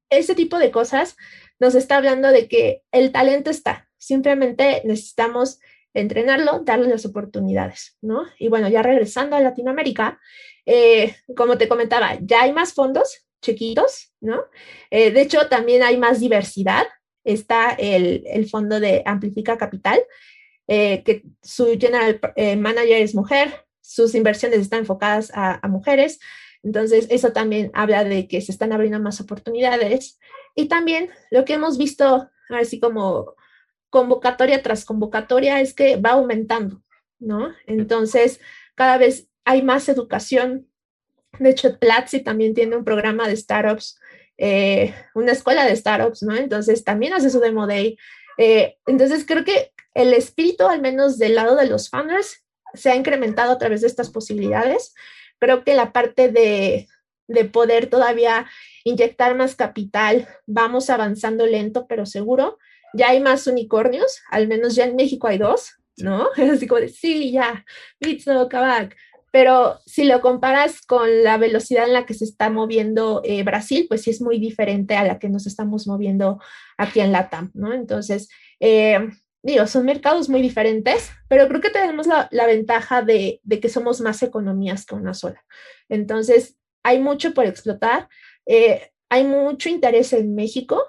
ese 0.10 0.36
tipo 0.36 0.60
de 0.60 0.72
cosas 0.72 1.16
nos 1.60 1.76
está 1.76 1.98
hablando 1.98 2.30
de 2.30 2.48
que 2.48 2.84
el 2.92 3.12
talento 3.12 3.50
está, 3.50 3.91
simplemente 4.02 4.82
necesitamos 4.84 5.60
entrenarlo, 5.94 6.62
darle 6.64 6.90
las 6.90 7.06
oportunidades, 7.06 7.98
¿no? 8.02 8.26
Y 8.40 8.48
bueno, 8.48 8.68
ya 8.68 8.82
regresando 8.82 9.36
a 9.36 9.42
Latinoamérica, 9.42 10.20
eh, 10.66 11.16
como 11.36 11.58
te 11.58 11.68
comentaba, 11.68 12.18
ya 12.22 12.42
hay 12.44 12.54
más 12.54 12.74
fondos 12.74 13.26
chiquitos, 13.42 14.14
¿no? 14.20 14.44
Eh, 14.90 15.12
de 15.12 15.22
hecho, 15.22 15.48
también 15.48 15.84
hay 15.84 15.98
más 15.98 16.20
diversidad. 16.20 16.88
Está 17.24 17.72
el, 17.72 18.24
el 18.26 18.50
fondo 18.50 18.80
de 18.80 19.04
Amplifica 19.06 19.58
Capital, 19.58 20.02
eh, 20.68 21.04
que 21.04 21.24
su 21.44 21.78
general 21.80 22.20
manager 22.58 23.02
es 23.02 23.14
mujer, 23.14 23.66
sus 23.82 24.16
inversiones 24.16 24.60
están 24.60 24.80
enfocadas 24.80 25.32
a, 25.36 25.68
mujeres. 25.68 26.20
Entonces, 26.64 27.08
eso 27.10 27.34
también 27.34 27.72
habla 27.74 28.04
de 28.04 28.28
que 28.28 28.42
se 28.42 28.52
están 28.52 28.72
abriendo 28.72 29.00
más 29.00 29.20
oportunidades. 29.20 30.20
Y 30.56 30.68
también 30.68 31.10
lo 31.30 31.44
que 31.46 31.54
hemos 31.54 31.78
visto, 31.78 32.30
así 32.50 32.80
como 32.80 33.36
convocatoria 33.92 34.64
tras 34.64 34.86
convocatoria, 34.86 35.62
es 35.62 35.76
que 35.76 35.98
va 35.98 36.12
aumentando, 36.12 36.82
¿no? 37.20 37.54
Entonces, 37.68 38.40
cada 38.74 38.98
vez 38.98 39.28
hay 39.46 39.62
más 39.62 39.88
educación. 39.90 40.68
De 41.38 41.52
hecho, 41.52 41.78
Platzi 41.78 42.22
también 42.22 42.56
tiene 42.56 42.76
un 42.76 42.84
programa 42.84 43.28
de 43.28 43.36
startups, 43.36 44.00
eh, 44.38 44.96
una 45.14 45.34
escuela 45.34 45.66
de 45.66 45.76
startups, 45.76 46.24
¿no? 46.24 46.36
Entonces, 46.36 46.84
también 46.84 47.14
hace 47.14 47.30
su 47.30 47.40
demo 47.40 47.68
day. 47.68 47.98
Eh, 48.38 48.78
entonces, 48.88 49.26
creo 49.28 49.44
que 49.44 49.74
el 49.94 50.14
espíritu, 50.14 50.66
al 50.68 50.82
menos 50.82 51.18
del 51.18 51.36
lado 51.36 51.56
de 51.56 51.68
los 51.68 51.90
founders, 51.90 52.46
se 52.74 52.90
ha 52.90 52.96
incrementado 52.96 53.52
a 53.52 53.58
través 53.58 53.82
de 53.82 53.88
estas 53.88 54.10
posibilidades. 54.10 54.96
Creo 55.38 55.66
que 55.66 55.76
la 55.76 55.92
parte 55.92 56.30
de, 56.30 56.88
de 57.28 57.46
poder 57.46 57.88
todavía 57.88 58.50
inyectar 58.86 59.36
más 59.36 59.56
capital, 59.56 60.30
vamos 60.48 60.90
avanzando 60.90 61.46
lento, 61.46 61.88
pero 61.88 62.06
seguro. 62.06 62.58
Ya 62.94 63.10
hay 63.10 63.20
más 63.20 63.48
unicornios, 63.48 64.22
al 64.30 64.48
menos 64.48 64.76
ya 64.76 64.86
en 64.86 64.96
México 64.96 65.28
hay 65.28 65.38
dos, 65.38 65.72
¿no? 65.98 66.30
Así 66.54 66.68
como 66.68 66.82
de, 66.82 66.90
sí, 66.90 67.32
ya, 67.32 67.66
Bitso, 68.00 68.48
Kavak. 68.50 68.96
Pero 69.32 69.80
si 69.86 70.04
lo 70.04 70.20
comparas 70.20 70.82
con 70.82 71.24
la 71.24 71.38
velocidad 71.38 71.86
en 71.86 71.94
la 71.94 72.06
que 72.06 72.14
se 72.14 72.26
está 72.26 72.50
moviendo 72.50 73.22
eh, 73.24 73.44
Brasil, 73.44 73.86
pues 73.88 74.02
sí 74.02 74.10
es 74.10 74.22
muy 74.22 74.40
diferente 74.40 74.96
a 74.96 75.06
la 75.06 75.20
que 75.20 75.30
nos 75.30 75.48
estamos 75.48 75.88
moviendo 75.88 76.42
aquí 76.78 77.00
en 77.00 77.14
LATAM, 77.14 77.52
¿no? 77.54 77.74
Entonces, 77.74 78.28
eh, 78.60 79.00
digo, 79.44 79.68
son 79.68 79.86
mercados 79.86 80.30
muy 80.30 80.42
diferentes, 80.42 81.12
pero 81.28 81.48
creo 81.48 81.62
que 81.62 81.70
tenemos 81.70 82.08
la, 82.08 82.46
ventaja 82.46 83.02
de, 83.02 83.42
que 83.62 83.70
somos 83.70 84.02
más 84.02 84.22
economías 84.22 84.86
que 84.86 84.96
una 84.96 85.14
sola. 85.14 85.44
Entonces, 85.90 86.58
hay 86.84 87.00
mucho 87.00 87.34
por 87.34 87.46
explotar, 87.46 88.08
eh, 88.46 88.92
hay 89.10 89.24
mucho 89.24 89.70
interés 89.70 90.14
en 90.14 90.36
México, 90.36 90.84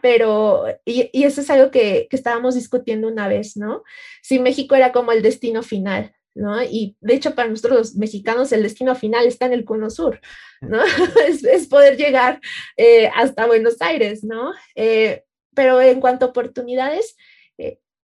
pero, 0.00 0.64
y, 0.84 1.10
eso 1.12 1.40
es 1.40 1.50
algo 1.50 1.70
que, 1.70 2.06
que, 2.10 2.16
estábamos 2.16 2.54
discutiendo 2.54 3.08
una 3.08 3.28
vez, 3.28 3.56
¿no? 3.56 3.82
Si 4.22 4.38
México 4.38 4.74
era 4.74 4.92
como 4.92 5.12
el 5.12 5.22
destino 5.22 5.62
final, 5.62 6.14
¿no? 6.34 6.62
Y 6.62 6.96
de 7.00 7.14
hecho 7.14 7.34
para 7.34 7.48
nosotros 7.48 7.78
los 7.78 7.94
mexicanos 7.96 8.52
el 8.52 8.62
destino 8.62 8.94
final 8.94 9.26
está 9.26 9.46
en 9.46 9.52
el 9.52 9.64
cono 9.64 9.90
sur, 9.90 10.20
¿no? 10.60 10.82
es, 11.28 11.66
poder 11.66 11.96
llegar 11.96 12.40
eh, 12.76 13.10
hasta 13.14 13.46
Buenos 13.46 13.80
Aires, 13.80 14.24
¿no? 14.24 14.52
Eh, 14.74 15.24
pero 15.54 15.80
en 15.80 16.00
cuanto 16.00 16.26
a 16.26 16.28
oportunidades, 16.28 17.16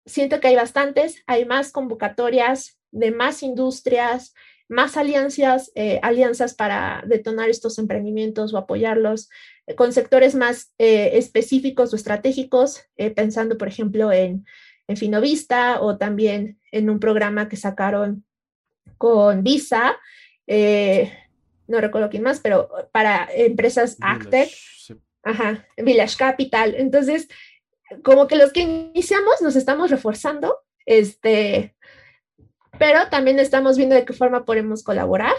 siento 0.06 0.40
que 0.40 0.48
hay 0.48 0.56
bastantes, 0.56 1.24
hay 1.28 1.46
más 1.46 1.72
convocatorias 1.72 2.80
de 2.92 3.12
más 3.12 3.44
industrias, 3.44 4.34
más 4.68 4.98
alianzas, 4.98 5.72
eh, 5.76 6.00
alianzas 6.02 6.56
para 6.56 7.04
detonar 7.06 7.50
estos 7.50 7.78
emprendimientos 7.78 8.54
o 8.54 8.58
apoyarlos 8.58 9.30
eh, 9.30 9.32
con 9.76 9.94
sectores 9.94 10.36
más 10.36 10.74
eh, 10.78 11.12
específicos 11.14 11.92
o 11.92 11.96
estratégicos, 11.96 12.84
pensando, 13.16 13.58
por 13.58 13.68
ejemplo, 13.68 14.12
en, 14.12 14.46
en 14.88 14.98
Finovista 14.98 15.82
o 15.82 15.98
también 15.98 16.60
en 16.72 16.90
un 16.90 17.00
programa 17.00 17.50
que 17.50 17.58
sacaron 17.58 18.24
con 18.98 19.44
Visa, 19.44 19.98
no 21.68 21.82
recuerdo 21.82 22.10
quién 22.10 22.24
más, 22.24 22.40
pero 22.40 22.70
para 22.92 23.28
empresas 23.34 23.98
Actec, 24.02 24.52
ajá, 25.24 25.66
Village 25.78 26.18
Capital. 26.18 26.76
Entonces, 26.76 27.28
como 28.04 28.28
que 28.28 28.36
los 28.36 28.52
que 28.52 28.62
iniciamos 28.62 29.42
nos 29.42 29.56
estamos 29.56 29.92
reforzando, 29.92 30.58
este, 30.86 31.76
pero 32.78 33.10
también 33.10 33.40
estamos 33.40 33.78
viendo 33.78 33.96
de 33.96 34.06
qué 34.06 34.14
forma 34.14 34.46
podemos 34.46 34.84
colaborar. 34.84 35.34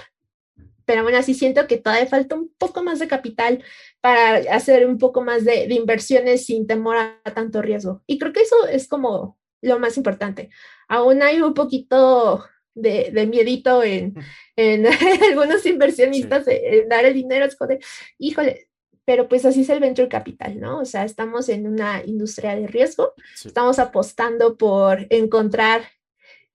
Pero 0.86 1.02
aún 1.02 1.14
así 1.14 1.34
siento 1.34 1.66
que 1.66 1.76
todavía 1.76 2.06
falta 2.06 2.34
un 2.34 2.50
poco 2.56 2.82
más 2.82 2.98
de 2.98 3.08
capital 3.08 3.62
para 4.00 4.36
hacer 4.54 4.86
un 4.86 4.98
poco 4.98 5.22
más 5.22 5.44
de, 5.44 5.66
inversiones 5.74 6.46
sin 6.46 6.66
temor 6.66 6.96
a, 6.96 7.20
tanto 7.34 7.60
riesgo. 7.60 8.02
Y 8.06 8.18
creo 8.18 8.32
que 8.32 8.42
eso 8.42 8.66
es 8.66 8.88
como 8.88 9.38
lo 9.60 9.78
más 9.78 9.96
importante. 9.98 10.48
Aún 10.88 11.22
hay 11.22 11.42
un 11.42 11.52
poquito 11.52 12.44
de, 12.74 13.10
de 13.12 13.26
miedito 13.26 13.82
en, 13.82 14.14
en 14.56 14.86
algunos 15.28 15.66
inversionistas 15.66 16.46
en 16.48 16.88
dar 16.88 17.04
el 17.04 17.14
dinero, 17.14 17.44
es 17.44 17.58
de, 17.58 17.80
híjole, 18.18 18.68
pero 19.06 19.28
pues 19.28 19.44
así 19.44 19.62
es 19.62 19.68
el 19.70 19.80
venture 19.80 20.08
capital, 20.08 20.60
¿no? 20.60 20.80
O 20.80 20.84
sea, 20.84 21.04
estamos 21.04 21.48
en 21.48 21.66
una 21.68 22.02
industria 22.04 22.56
de 22.56 22.66
riesgo, 22.66 23.14
estamos 23.44 23.78
apostando 23.78 24.56
por 24.56 25.06
encontrar 25.10 25.82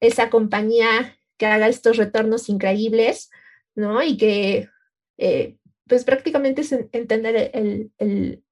esa 0.02 0.30
compañía 0.30 1.18
que 1.38 1.46
haga 1.46 1.70
estos 1.70 1.96
retornos 1.96 2.50
increíbles, 2.50 3.32
¿no? 3.76 4.02
Y 4.04 4.18
que, 4.18 4.70
eh, 5.18 5.58
pues 5.88 6.04
prácticamente 6.04 6.62
es 6.62 6.72
entender 6.72 7.52
el, 7.54 7.92
el, 7.98 8.44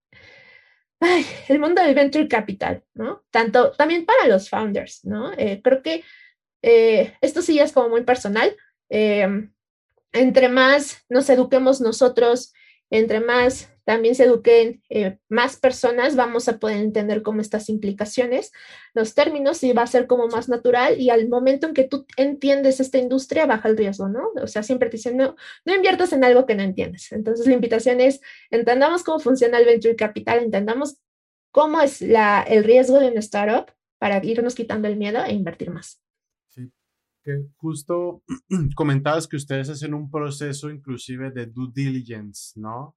el, 1.48 1.60
mundo 1.60 1.82
del 1.82 1.96
venture 1.96 2.28
capital, 2.28 2.84
¿no? 2.94 3.24
Tanto 3.32 3.72
también 3.72 4.06
para 4.06 4.28
los 4.28 4.50
founders, 4.50 5.06
¿no? 5.06 5.32
Eh, 5.34 5.62
creo 5.64 5.82
que 5.82 6.04
eh, 6.62 7.14
esto 7.22 7.42
sí 7.42 7.60
es 7.60 7.72
como 7.72 7.90
muy 7.90 8.04
personal. 8.04 8.56
entre 10.12 10.50
más 10.50 11.06
nos 11.10 11.30
eduquemos 11.30 11.82
nosotros, 11.82 12.54
entre 12.90 13.20
más 13.20 13.72
también 13.90 14.14
se 14.14 14.26
eduquen 14.26 14.84
eh, 14.90 15.18
más 15.30 15.58
personas, 15.58 16.16
vamos 16.16 16.48
a 16.48 16.60
poder 16.60 16.78
entender 16.78 17.24
cómo 17.24 17.42
estas 17.42 17.70
implicaciones, 17.70 18.52
los 18.94 19.16
términos, 19.16 19.64
y 19.64 19.74
va 19.74 19.82
a 19.82 19.88
ser 19.88 20.06
como 20.06 20.28
más 20.28 20.48
natural. 20.48 21.02
Y 21.02 21.10
al 21.10 21.28
momento 21.28 21.66
en 21.66 21.74
que 21.74 21.86
tú 21.86 22.06
entiendes 22.16 22.80
esta 22.80 23.00
industria, 23.00 23.48
baja 23.48 23.68
el 23.68 23.76
riesgo, 23.76 24.08
¿no? 24.08 24.30
O 24.44 24.46
sea, 24.46 24.62
siempre 24.62 24.92
te 24.92 24.98
dicen, 24.98 25.18
no, 25.18 25.36
no 25.66 25.74
inviertas 25.74 26.14
en 26.14 26.24
algo 26.24 26.46
que 26.46 26.54
no 26.54 26.62
entiendes. 26.62 27.12
Entonces, 27.12 27.48
la 27.48 27.54
invitación 27.56 28.00
es, 28.00 28.22
entendamos 28.52 29.02
cómo 29.02 29.18
funciona 29.18 29.58
el 29.58 29.66
venture 29.66 29.96
capital, 29.96 30.44
entendamos 30.44 31.00
cómo 31.50 31.82
es 31.82 32.00
la, 32.00 32.44
el 32.44 32.64
riesgo 32.66 33.00
de 33.00 33.08
una 33.08 33.22
startup 33.22 33.74
para 33.98 34.24
irnos 34.24 34.54
quitando 34.54 34.88
el 34.88 34.98
miedo 34.98 35.24
e 35.26 35.34
invertir 35.34 35.72
más. 35.72 36.00
Sí, 36.50 36.72
que 37.24 37.44
justo 37.58 38.22
comentabas 38.76 39.28
que 39.28 39.38
ustedes 39.38 39.68
hacen 39.68 39.96
un 39.96 40.12
proceso 40.12 40.70
inclusive 40.70 41.32
de 41.32 41.48
due 41.48 41.72
diligence, 41.74 42.52
¿no? 42.56 42.96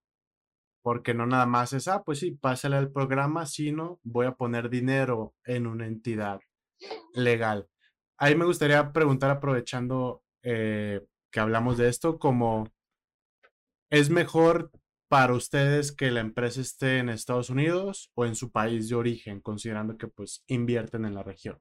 Porque 0.83 1.15
no 1.15 1.27
nada 1.27 1.47
más 1.47 1.73
es, 1.73 1.89
ah, 1.89 2.03
pues 2.05 2.19
sí, 2.19 2.33
pásale 2.33 2.77
al 2.77 2.91
programa, 2.91 3.47
sino 3.47 4.01
voy 4.03 4.27
a 4.27 4.33
poner 4.33 4.69
dinero 4.69 5.35
en 5.45 5.67
una 5.67 5.87
entidad 5.87 6.41
legal. 7.15 7.69
Ahí 8.19 8.35
me 8.35 8.45
gustaría 8.45 8.93
preguntar, 8.93 9.31
aprovechando 9.31 10.23
eh, 10.43 11.01
que 11.31 11.41
hablamos 11.41 11.79
de 11.79 11.89
esto, 11.89 12.19
como 12.19 12.69
es 13.91 14.11
mejor 14.11 14.71
para 15.09 15.35
ustedes 15.35 15.93
que 15.93 16.11
la 16.11 16.21
empresa 16.21 16.61
esté 16.61 16.99
en 16.99 17.11
Estados 17.11 17.51
Unidos 17.51 18.11
o 18.15 18.25
en 18.25 18.35
su 18.35 18.51
país 18.51 18.89
de 18.89 18.95
origen, 18.95 19.41
considerando 19.41 19.97
que 19.99 20.09
pues 20.09 20.43
invierten 20.47 21.05
en 21.05 21.15
la 21.15 21.23
región. 21.23 21.59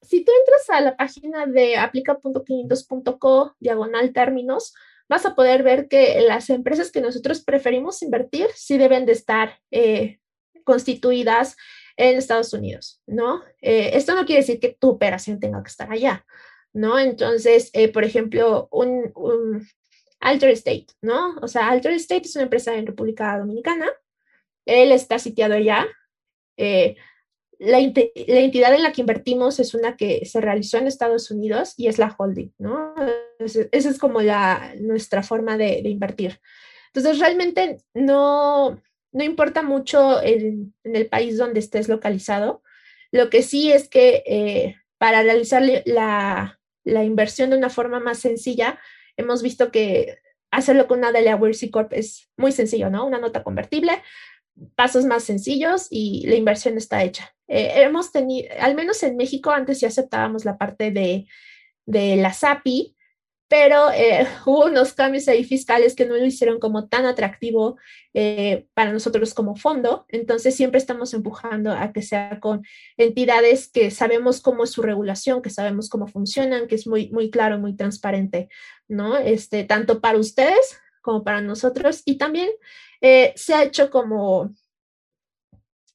Si 0.00 0.24
tú 0.24 0.32
entras 0.38 0.70
a 0.70 0.80
la 0.80 0.96
página 0.96 1.46
de 1.46 1.76
aplica.500.co, 1.76 3.54
diagonal 3.58 4.12
términos, 4.12 4.74
vas 5.08 5.26
a 5.26 5.34
poder 5.34 5.62
ver 5.62 5.88
que 5.88 6.20
las 6.22 6.50
empresas 6.50 6.90
que 6.90 7.00
nosotros 7.00 7.42
preferimos 7.42 8.02
invertir 8.02 8.48
sí 8.54 8.78
deben 8.78 9.06
de 9.06 9.12
estar 9.12 9.58
eh, 9.70 10.18
constituidas 10.64 11.56
en 11.96 12.16
Estados 12.16 12.52
Unidos, 12.52 13.00
¿no? 13.06 13.42
Eh, 13.60 13.90
esto 13.94 14.14
no 14.14 14.24
quiere 14.26 14.40
decir 14.40 14.58
que 14.58 14.76
tu 14.78 14.90
operación 14.90 15.38
tenga 15.38 15.62
que 15.62 15.68
estar 15.68 15.90
allá, 15.90 16.24
¿no? 16.72 16.98
Entonces, 16.98 17.70
eh, 17.72 17.88
por 17.88 18.04
ejemplo, 18.04 18.68
un, 18.72 19.66
Alter 20.20 20.50
State, 20.50 20.86
¿no? 21.02 21.36
O 21.42 21.48
sea, 21.48 21.68
Alter 21.68 21.92
State 21.92 22.26
es 22.26 22.34
una 22.34 22.44
empresa 22.44 22.74
en 22.74 22.86
República 22.86 23.38
Dominicana, 23.38 23.86
él 24.64 24.90
está 24.90 25.18
sitiado 25.18 25.54
allá, 25.54 25.86
la, 27.58 27.78
entidad 27.78 28.74
en 28.74 28.82
la 28.82 28.92
que 28.92 29.00
invertimos 29.00 29.60
es 29.60 29.74
una 29.74 29.96
que 29.96 30.24
se 30.24 30.40
realizó 30.40 30.78
en 30.78 30.86
Estados 30.86 31.30
Unidos 31.30 31.74
y 31.76 31.88
es 31.88 31.98
la 31.98 32.14
holding, 32.16 32.52
¿no? 32.58 32.94
Esa 33.38 33.68
es 33.72 33.98
como 33.98 34.22
la, 34.22 34.74
nuestra 34.80 35.22
forma 35.22 35.56
de, 35.56 35.78
invertir. 35.80 36.40
Entonces, 36.92 37.18
realmente 37.18 37.78
no, 37.92 38.80
no 39.12 39.24
importa 39.24 39.62
mucho 39.62 40.22
en, 40.22 40.74
el 40.84 41.06
país 41.08 41.36
donde 41.36 41.60
estés 41.60 41.88
localizado. 41.88 42.62
Lo 43.10 43.30
que 43.30 43.42
sí 43.42 43.72
es 43.72 43.88
que 43.88 44.22
eh, 44.26 44.76
para 44.98 45.22
realizar 45.22 45.62
la, 45.84 46.60
la, 46.84 47.04
inversión 47.04 47.50
de 47.50 47.56
una 47.56 47.70
forma 47.70 48.00
más 48.00 48.18
sencilla, 48.18 48.78
hemos 49.16 49.42
visto 49.42 49.70
que 49.70 50.18
hacerlo 50.50 50.86
con 50.86 50.98
una 50.98 51.12
Delaware 51.12 51.54
C 51.54 51.70
Corp 51.70 51.92
es 51.92 52.30
muy 52.36 52.52
sencillo, 52.52 52.90
¿no? 52.90 53.04
Una 53.06 53.18
nota 53.18 53.42
convertible, 53.42 54.02
pasos 54.74 55.04
más 55.04 55.24
sencillos 55.24 55.88
y 55.90 56.26
la 56.26 56.36
inversión 56.36 56.76
está 56.76 57.02
hecha. 57.02 57.34
Eh, 57.48 57.72
hemos 57.76 58.12
tenido, 58.12 58.48
al 58.60 58.74
menos 58.74 59.02
en 59.02 59.16
México, 59.16 59.50
antes 59.50 59.80
ya 59.80 59.88
aceptábamos 59.88 60.44
la 60.44 60.58
parte 60.58 60.90
de, 60.90 61.26
de 61.86 62.16
la 62.16 62.32
SAPI, 62.32 62.96
pero 63.48 63.90
eh, 63.92 64.26
hubo 64.46 64.66
unos 64.66 64.94
cambios 64.94 65.28
ahí 65.28 65.44
fiscales 65.44 65.94
que 65.94 66.06
no 66.06 66.16
lo 66.16 66.24
hicieron 66.24 66.58
como 66.58 66.88
tan 66.88 67.06
atractivo 67.06 67.76
eh, 68.14 68.66
para 68.74 68.92
nosotros 68.92 69.34
como 69.34 69.56
fondo. 69.56 70.06
Entonces 70.08 70.56
siempre 70.56 70.78
estamos 70.78 71.14
empujando 71.14 71.72
a 71.72 71.92
que 71.92 72.02
sea 72.02 72.40
con 72.40 72.64
entidades 72.96 73.68
que 73.68 73.90
sabemos 73.90 74.40
cómo 74.40 74.64
es 74.64 74.70
su 74.70 74.82
regulación, 74.82 75.42
que 75.42 75.50
sabemos 75.50 75.88
cómo 75.88 76.06
funcionan, 76.06 76.66
que 76.66 76.74
es 76.74 76.86
muy, 76.86 77.10
muy 77.10 77.30
claro, 77.30 77.58
muy 77.58 77.76
transparente, 77.76 78.48
¿no? 78.88 79.16
Este, 79.16 79.64
tanto 79.64 80.00
para 80.00 80.18
ustedes 80.18 80.80
como 81.02 81.22
para 81.22 81.42
nosotros 81.42 82.02
y 82.06 82.16
también 82.16 82.48
eh, 83.06 83.34
se 83.36 83.52
ha 83.52 83.62
hecho 83.64 83.90
como, 83.90 84.54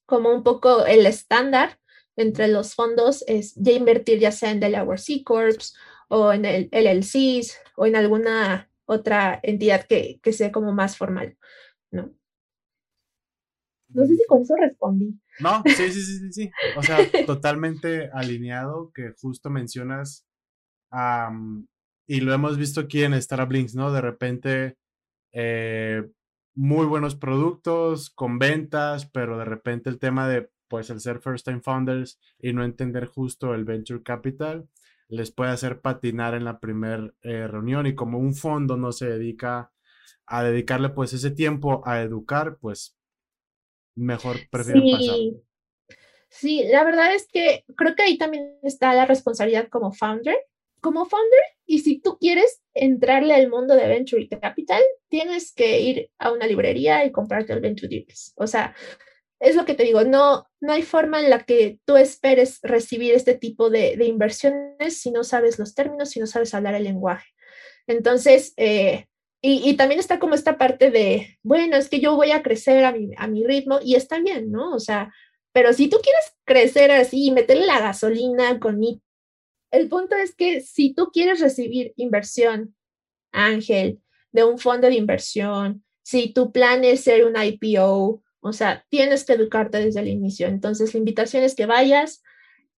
como 0.06 0.32
un 0.32 0.44
poco 0.44 0.86
el 0.86 1.06
estándar 1.06 1.80
entre 2.14 2.46
los 2.46 2.76
fondos 2.76 3.24
es 3.26 3.52
ya 3.56 3.72
invertir 3.72 4.20
ya 4.20 4.30
sea 4.30 4.52
en 4.52 4.60
Delaware 4.60 5.00
C 5.00 5.24
Corps 5.24 5.74
o 6.08 6.32
en 6.32 6.44
el 6.44 6.68
LLCs 6.70 7.58
o 7.74 7.86
en 7.86 7.96
alguna 7.96 8.70
otra 8.84 9.40
entidad 9.42 9.86
que, 9.88 10.20
que 10.22 10.32
sea 10.32 10.52
como 10.52 10.72
más 10.72 10.96
formal, 10.96 11.36
¿no? 11.90 12.14
No 13.88 14.06
sé 14.06 14.14
si 14.14 14.24
con 14.28 14.42
eso 14.42 14.54
respondí. 14.54 15.18
No, 15.40 15.64
sí, 15.66 15.90
sí, 15.90 16.02
sí, 16.02 16.32
sí, 16.32 16.50
O 16.76 16.82
sea, 16.84 16.98
totalmente 17.26 18.08
alineado 18.12 18.92
que 18.94 19.14
justo 19.20 19.50
mencionas 19.50 20.28
y 22.06 22.20
lo 22.20 22.32
hemos 22.32 22.56
visto 22.56 22.82
aquí 22.82 23.02
en 23.02 23.14
Startup 23.14 23.50
Links, 23.50 23.74
¿no? 23.74 23.92
De 23.92 24.00
repente, 24.00 24.76
eh, 25.32 26.04
muy 26.54 26.86
buenos 26.86 27.14
productos 27.14 28.10
con 28.10 28.38
ventas, 28.38 29.06
pero 29.06 29.38
de 29.38 29.44
repente 29.44 29.90
el 29.90 29.98
tema 29.98 30.28
de, 30.28 30.50
pues, 30.68 30.90
el 30.90 31.00
ser 31.00 31.20
first 31.20 31.46
time 31.46 31.60
founders 31.60 32.20
y 32.38 32.52
no 32.52 32.64
entender 32.64 33.06
justo 33.06 33.54
el 33.54 33.64
venture 33.64 34.02
capital 34.02 34.68
les 35.10 35.32
puede 35.32 35.50
hacer 35.50 35.80
patinar 35.80 36.34
en 36.34 36.44
la 36.44 36.60
primera 36.60 37.12
eh, 37.22 37.48
reunión 37.48 37.86
y 37.86 37.94
como 37.94 38.18
un 38.18 38.34
fondo 38.34 38.76
no 38.76 38.92
se 38.92 39.08
dedica 39.08 39.72
a 40.24 40.44
dedicarle 40.44 40.90
pues 40.90 41.12
ese 41.12 41.32
tiempo 41.32 41.82
a 41.84 42.00
educar, 42.00 42.58
pues 42.60 42.96
mejor 43.96 44.36
prefieren 44.50 44.84
pasar. 44.92 45.16
Sí, 46.28 46.62
la 46.70 46.84
verdad 46.84 47.12
es 47.12 47.26
que 47.26 47.64
creo 47.76 47.96
que 47.96 48.04
ahí 48.04 48.16
también 48.16 48.56
está 48.62 48.94
la 48.94 49.04
responsabilidad 49.04 49.68
como 49.68 49.92
founder. 49.92 50.36
Como 50.80 51.06
founder, 51.06 51.40
y 51.66 51.80
si 51.80 52.00
tú 52.00 52.18
quieres 52.18 52.62
entrarle 52.74 53.34
al 53.34 53.48
mundo 53.48 53.74
de 53.74 53.86
Venture 53.86 54.28
Capital, 54.28 54.82
tienes 55.08 55.52
que 55.52 55.80
ir 55.80 56.10
a 56.18 56.32
una 56.32 56.46
librería 56.46 57.04
y 57.04 57.12
comprarte 57.12 57.52
el 57.52 57.60
Venture 57.60 57.88
Deals. 57.88 58.32
O 58.36 58.46
sea, 58.46 58.74
es 59.40 59.56
lo 59.56 59.64
que 59.64 59.74
te 59.74 59.84
digo, 59.84 60.04
no, 60.04 60.46
no 60.60 60.72
hay 60.72 60.82
forma 60.82 61.20
en 61.20 61.30
la 61.30 61.44
que 61.44 61.78
tú 61.84 61.96
esperes 61.96 62.60
recibir 62.62 63.14
este 63.14 63.34
tipo 63.34 63.70
de, 63.70 63.96
de 63.96 64.04
inversiones 64.06 65.00
si 65.00 65.10
no 65.10 65.24
sabes 65.24 65.58
los 65.58 65.74
términos, 65.74 66.10
si 66.10 66.20
no 66.20 66.26
sabes 66.26 66.54
hablar 66.54 66.74
el 66.74 66.84
lenguaje. 66.84 67.28
Entonces, 67.86 68.52
eh, 68.56 69.06
y, 69.42 69.74
también 69.76 69.98
está 69.98 70.18
como 70.18 70.34
esta 70.34 70.58
parte 70.58 70.90
de, 70.90 71.38
bueno, 71.42 71.76
es 71.76 71.88
que 71.88 72.00
yo 72.00 72.14
voy 72.14 72.30
a 72.30 72.42
crecer 72.42 72.84
a 72.84 72.92
mi, 72.92 73.10
a 73.16 73.26
mi 73.26 73.42
ritmo 73.44 73.78
y 73.82 73.94
está 73.94 74.20
bien, 74.20 74.50
¿no? 74.52 74.74
O 74.74 74.80
sea, 74.80 75.10
pero 75.52 75.72
si 75.72 75.88
tú 75.88 75.96
quieres 76.02 76.34
crecer 76.44 76.90
así 76.90 77.26
y 77.26 77.30
meterle 77.30 77.66
la 77.66 77.80
gasolina 77.80 78.60
con. 78.60 78.78
El 79.70 79.88
punto 79.88 80.16
es 80.16 80.34
que 80.34 80.60
si 80.60 80.94
tú 80.94 81.10
quieres 81.12 81.40
recibir 81.40 81.92
inversión, 81.96 82.74
Ángel, 83.32 84.00
de 84.32 84.44
un 84.44 84.58
fondo 84.58 84.88
de 84.88 84.94
inversión, 84.94 85.84
si 86.02 86.32
tu 86.32 86.52
plan 86.52 86.84
es 86.84 87.04
ser 87.04 87.24
un 87.24 87.34
IPO, 87.40 88.22
o 88.40 88.52
sea, 88.52 88.84
tienes 88.88 89.24
que 89.24 89.34
educarte 89.34 89.78
desde 89.78 90.00
el 90.00 90.08
inicio. 90.08 90.48
Entonces, 90.48 90.94
la 90.94 90.98
invitación 90.98 91.44
es 91.44 91.54
que 91.54 91.66
vayas, 91.66 92.22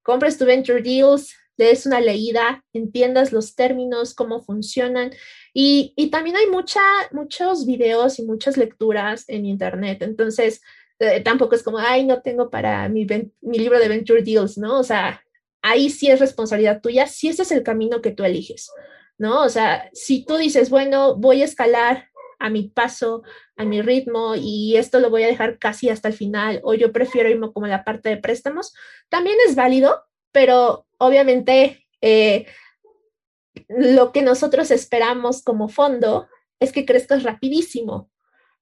compres 0.02 0.38
tu 0.38 0.44
Venture 0.44 0.82
Deals, 0.82 1.34
des 1.56 1.86
una 1.86 2.00
leída, 2.00 2.64
entiendas 2.72 3.32
los 3.32 3.54
términos, 3.54 4.14
cómo 4.14 4.40
funcionan 4.40 5.12
y, 5.54 5.94
también 6.10 6.36
hay 6.36 6.46
mucha, 6.46 6.80
muchos 7.12 7.66
videos 7.66 8.18
y 8.18 8.22
muchas 8.24 8.56
lecturas 8.56 9.24
en 9.28 9.44
Internet. 9.44 10.02
Entonces, 10.02 10.62
eh, 10.98 11.20
tampoco 11.20 11.54
es 11.54 11.62
como, 11.62 11.78
ay, 11.78 12.04
no 12.04 12.22
tengo 12.22 12.50
para 12.50 12.88
mi, 12.88 13.06
mi 13.40 13.58
libro 13.58 13.78
de 13.78 13.88
Venture 13.88 14.22
Deals, 14.22 14.56
¿no? 14.58 14.78
O 14.78 14.82
sea, 14.82 15.21
ahí 15.62 15.90
sí 15.90 16.10
es 16.10 16.20
responsabilidad 16.20 16.80
tuya, 16.80 17.06
si 17.06 17.28
ese 17.28 17.42
es 17.42 17.52
el 17.52 17.62
camino 17.62 18.02
que 18.02 18.10
tú 18.10 18.24
eliges, 18.24 18.70
¿no? 19.18 19.42
O 19.42 19.48
sea, 19.48 19.88
si 19.92 20.24
tú 20.24 20.36
dices, 20.36 20.68
bueno, 20.70 21.16
voy 21.16 21.42
a 21.42 21.44
escalar 21.44 22.08
a 22.38 22.50
mi 22.50 22.64
paso, 22.68 23.22
a 23.56 23.64
mi 23.64 23.80
ritmo 23.80 24.34
y 24.36 24.76
esto 24.76 24.98
lo 24.98 25.10
voy 25.10 25.22
a 25.22 25.28
dejar 25.28 25.58
casi 25.58 25.88
hasta 25.88 26.08
el 26.08 26.14
final 26.14 26.60
o 26.64 26.74
yo 26.74 26.92
prefiero 26.92 27.30
irme 27.30 27.52
como 27.52 27.68
la 27.68 27.84
parte 27.84 28.08
de 28.08 28.16
préstamos, 28.16 28.74
también 29.08 29.36
es 29.46 29.54
válido, 29.54 30.04
pero 30.32 30.86
obviamente 30.98 31.86
eh, 32.00 32.46
lo 33.68 34.12
que 34.12 34.22
nosotros 34.22 34.70
esperamos 34.72 35.42
como 35.42 35.68
fondo 35.68 36.28
es 36.58 36.72
que 36.72 36.84
crezcas 36.84 37.22
rapidísimo, 37.22 38.10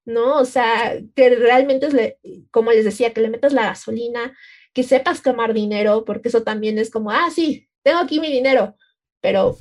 ¿no? 0.04 0.38
O 0.38 0.44
sea, 0.44 0.98
que 1.14 1.30
realmente, 1.30 1.86
es 1.86 2.44
como 2.50 2.72
les 2.72 2.84
decía, 2.84 3.12
que 3.12 3.20
le 3.20 3.30
metas 3.30 3.52
la 3.52 3.66
gasolina, 3.66 4.36
que 4.72 4.82
sepas 4.82 5.22
tomar 5.22 5.54
dinero, 5.54 6.04
porque 6.04 6.28
eso 6.28 6.42
también 6.42 6.78
es 6.78 6.90
como, 6.90 7.10
ah, 7.10 7.30
sí, 7.30 7.68
tengo 7.82 7.98
aquí 7.98 8.20
mi 8.20 8.30
dinero, 8.30 8.76
pero 9.20 9.58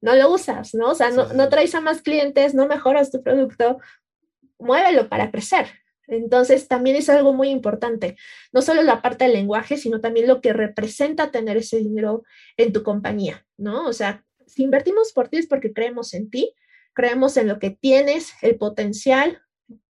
no 0.00 0.14
lo 0.14 0.30
usas, 0.30 0.74
¿no? 0.74 0.90
O 0.90 0.94
sea, 0.94 1.10
no, 1.10 1.32
no 1.32 1.48
traes 1.48 1.74
a 1.74 1.80
más 1.80 2.02
clientes, 2.02 2.54
no 2.54 2.66
mejoras 2.66 3.10
tu 3.10 3.22
producto, 3.22 3.78
muévelo 4.58 5.08
para 5.08 5.30
crecer. 5.30 5.66
Entonces, 6.06 6.68
también 6.68 6.96
es 6.96 7.08
algo 7.08 7.32
muy 7.32 7.48
importante, 7.48 8.16
no 8.52 8.60
solo 8.60 8.82
la 8.82 9.00
parte 9.00 9.24
del 9.24 9.32
lenguaje, 9.32 9.78
sino 9.78 10.00
también 10.00 10.26
lo 10.26 10.40
que 10.40 10.52
representa 10.52 11.30
tener 11.30 11.56
ese 11.56 11.78
dinero 11.78 12.24
en 12.56 12.72
tu 12.72 12.82
compañía, 12.82 13.46
¿no? 13.56 13.86
O 13.86 13.92
sea, 13.92 14.24
si 14.46 14.62
invertimos 14.62 15.12
por 15.12 15.28
ti 15.28 15.38
es 15.38 15.46
porque 15.46 15.72
creemos 15.72 16.12
en 16.12 16.28
ti, 16.28 16.54
creemos 16.92 17.36
en 17.36 17.48
lo 17.48 17.58
que 17.58 17.70
tienes, 17.70 18.34
el 18.42 18.56
potencial, 18.56 19.42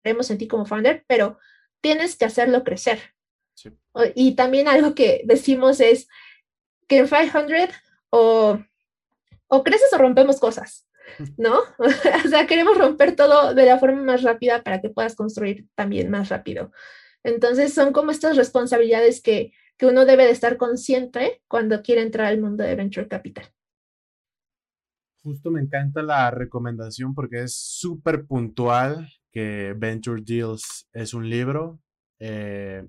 creemos 0.04 0.30
en 0.30 0.38
ti 0.38 0.48
como 0.48 0.66
founder, 0.66 1.04
pero 1.08 1.40
tienes 1.82 2.16
que 2.16 2.26
hacerlo 2.26 2.64
crecer. 2.64 3.15
Y 4.16 4.36
también 4.36 4.68
algo 4.68 4.96
que 4.96 5.22
decimos 5.26 5.80
es 5.80 6.08
que 6.88 6.98
en 7.00 7.08
500 7.08 7.76
o, 8.10 8.60
o 9.48 9.64
creces 9.64 9.92
o 9.94 9.98
rompemos 9.98 10.40
cosas, 10.40 10.88
¿no? 11.38 11.60
o 11.78 12.30
sea, 12.30 12.48
queremos 12.48 12.78
romper 12.78 13.16
todo 13.16 13.54
de 13.54 13.66
la 13.66 13.80
forma 13.80 14.02
más 14.02 14.24
rápida 14.24 14.64
para 14.64 14.82
que 14.82 14.90
puedas 14.90 15.16
construir 15.16 15.68
también 15.76 16.10
más 16.10 16.30
rápido. 16.30 16.72
Entonces 17.24 17.74
son 17.74 17.92
como 17.92 18.12
estas 18.12 18.38
responsabilidades 18.38 19.22
que, 19.22 19.52
que 19.78 19.88
uno 19.88 20.06
debe 20.06 20.26
de 20.26 20.32
estar 20.32 20.58
consciente 20.58 21.42
cuando 21.48 21.82
quiere 21.82 22.02
entrar 22.02 22.28
al 22.28 22.40
mundo 22.40 22.64
de 22.64 22.76
Venture 22.76 23.08
Capital 23.08 23.52
justo 25.26 25.50
me 25.50 25.60
encanta 25.60 26.04
la 26.04 26.30
recomendación 26.30 27.16
porque 27.16 27.42
es 27.42 27.56
súper 27.56 28.28
puntual 28.28 29.12
que 29.32 29.74
Venture 29.76 30.22
Deals 30.24 30.88
es 30.94 31.16
un 31.16 31.28
libro. 31.28 31.80
Eh, 32.20 32.88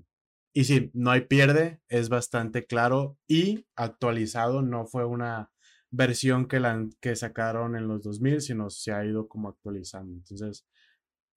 y 0.57 0.63
sí, 0.63 0.89
no 0.95 1.11
hay 1.11 1.21
pierde, 1.21 1.81
es 1.87 2.09
bastante 2.09 2.65
claro 2.65 3.15
y 3.27 3.67
actualizado, 3.75 4.63
no 4.63 4.87
fue 4.87 5.05
una 5.05 5.51
versión 5.91 6.47
que, 6.47 6.59
la, 6.59 6.83
que 6.99 7.15
sacaron 7.15 7.75
en 7.75 7.87
los 7.87 8.01
2000, 8.01 8.41
sino 8.41 8.71
se 8.71 8.91
ha 8.91 9.05
ido 9.05 9.27
como 9.27 9.49
actualizando. 9.49 10.15
Entonces, 10.15 10.65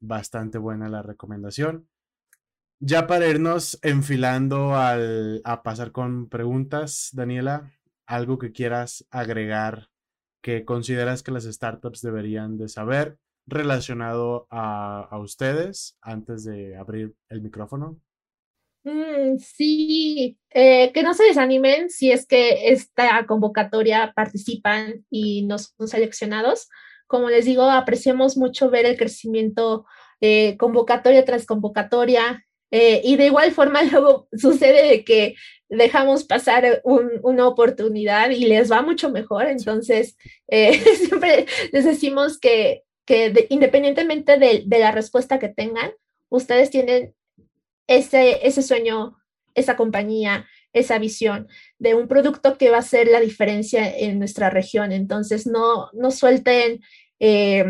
bastante 0.01 0.57
buena 0.57 0.89
la 0.89 1.03
recomendación. 1.03 1.87
Ya 2.79 3.07
para 3.07 3.29
irnos 3.29 3.79
enfilando 3.83 4.75
al, 4.75 5.43
a 5.45 5.63
pasar 5.63 5.93
con 5.93 6.31
preguntas, 6.31 7.11
Daniela, 7.13 7.71
algo 8.07 8.39
que 8.39 8.53
quieras 8.53 9.07
agregar 9.11 9.91
que 10.41 10.65
consideras 10.65 11.23
que 11.23 11.33
las 11.33 11.45
startups 11.45 12.01
deberían 12.01 12.57
de 12.57 12.71
saber 12.71 13.19
relacionado 13.47 14.47
a, 14.49 15.15
ustedes 15.19 15.99
antes 16.01 16.45
de 16.45 16.79
abrir 16.79 17.15
el 17.29 17.43
micrófono? 17.43 18.01
Mm, 18.85 19.39
sí, 19.39 20.39
eh, 20.51 20.91
que 20.93 21.03
no 21.03 21.13
se 21.13 21.25
desanimen 21.25 21.91
si 21.91 22.13
es 22.13 22.27
que 22.27 22.73
esta 22.73 23.27
convocatoria 23.27 24.13
participan 24.17 25.05
y 25.11 25.45
no 25.47 25.59
son 25.59 25.89
seleccionados. 25.89 26.69
Como 27.07 27.29
les 27.29 27.45
digo, 27.45 27.65
apreciamos 27.65 28.37
mucho 28.37 28.71
ver 28.71 28.87
el 28.87 28.97
crecimiento 28.97 29.85
eh, 30.21 30.57
convocatoria 30.59 31.25
tras 31.25 31.47
convocatoria. 31.47 32.47
Eh, 32.73 33.01
y 33.05 33.17
de 33.17 33.27
igual 33.27 33.51
forma 33.53 33.83
luego 33.91 34.29
sucede 34.33 34.89
de 34.89 35.05
que 35.05 35.35
dejamos 35.69 36.25
pasar 36.25 36.83
una 36.85 37.47
oportunidad 37.49 38.31
y 38.31 38.45
les 38.47 38.71
va 38.71 38.83
mucho 38.83 39.11
mejor. 39.11 39.47
Entonces, 39.47 40.17
eh, 40.49 40.79
siempre 40.97 41.47
les 41.73 41.85
decimos 41.85 42.39
que, 42.39 42.85
que 43.05 43.47
independientemente 43.51 44.39
de, 44.39 44.63
de, 44.67 44.79
la 44.79 44.93
respuesta 44.93 45.39
que 45.39 45.49
tengan, 45.49 45.93
ustedes 46.29 46.71
tienen 46.71 47.15
ese, 47.91 48.47
ese 48.47 48.63
sueño, 48.63 49.19
esa 49.55 49.77
compañía, 49.77 50.47
esa 50.73 50.99
visión 50.99 51.49
de 51.81 51.95
un 51.97 52.07
producto 52.07 52.57
que 52.57 52.71
va 52.71 52.79
a 52.79 52.83
ser 52.83 53.09
la 53.09 53.19
diferencia 53.19 53.93
en 53.95 54.21
nuestra 54.21 54.49
región. 54.49 54.93
Entonces, 54.93 55.47
no, 55.47 55.91
no 55.93 56.13
suelten. 56.13 56.81
Eh, 57.19 57.65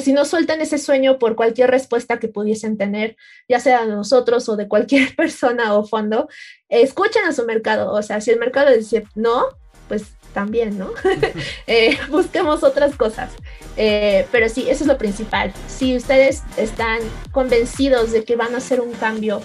si 0.00 0.14
no 0.14 0.24
sueltan 0.24 0.62
ese 0.62 0.78
sueño 0.78 1.18
por 1.18 1.36
cualquier 1.36 1.70
respuesta 1.70 2.18
que 2.18 2.28
pudiesen 2.28 2.78
tener, 2.78 3.16
ya 3.46 3.60
sea 3.60 3.84
de 3.84 3.92
nosotros 3.92 4.48
o 4.48 4.56
de 4.56 4.66
cualquier 4.66 5.14
persona 5.16 5.74
o 5.74 5.84
fondo, 5.84 6.28
escuchen 6.70 7.24
a 7.26 7.32
su 7.32 7.44
mercado. 7.44 7.92
O 7.92 8.02
sea, 8.02 8.22
si 8.22 8.30
el 8.30 8.38
mercado 8.38 8.74
dice 8.74 9.04
no, 9.14 9.44
pues 9.88 10.14
también, 10.32 10.78
¿no? 10.78 10.90
Eh, 11.66 11.98
busquemos 12.10 12.62
otras 12.62 12.96
cosas. 12.96 13.32
Eh, 13.76 14.26
pero 14.32 14.48
sí, 14.48 14.68
eso 14.68 14.84
es 14.84 14.88
lo 14.88 14.98
principal. 14.98 15.52
Si 15.68 15.96
ustedes 15.96 16.42
están 16.56 16.98
convencidos 17.30 18.12
de 18.12 18.24
que 18.24 18.36
van 18.36 18.54
a 18.54 18.58
hacer 18.58 18.80
un 18.80 18.92
cambio 18.92 19.40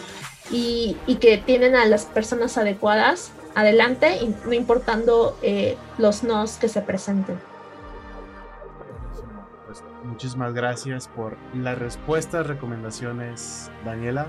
y, 0.52 0.98
que 1.22 1.38
tienen 1.38 1.76
a 1.76 1.86
las 1.86 2.06
personas 2.06 2.58
adecuadas, 2.58 3.32
adelante, 3.56 4.20
no 4.44 4.58
importando 4.58 5.38
eh, 5.42 5.78
los 5.98 6.24
nos 6.24 6.58
que 6.58 6.70
se 6.70 6.82
presenten 6.82 7.38
muchísimas 10.08 10.54
gracias 10.54 11.08
por 11.08 11.38
las 11.54 11.78
respuestas, 11.78 12.48
recomendaciones, 12.48 13.70
Daniela. 13.86 14.26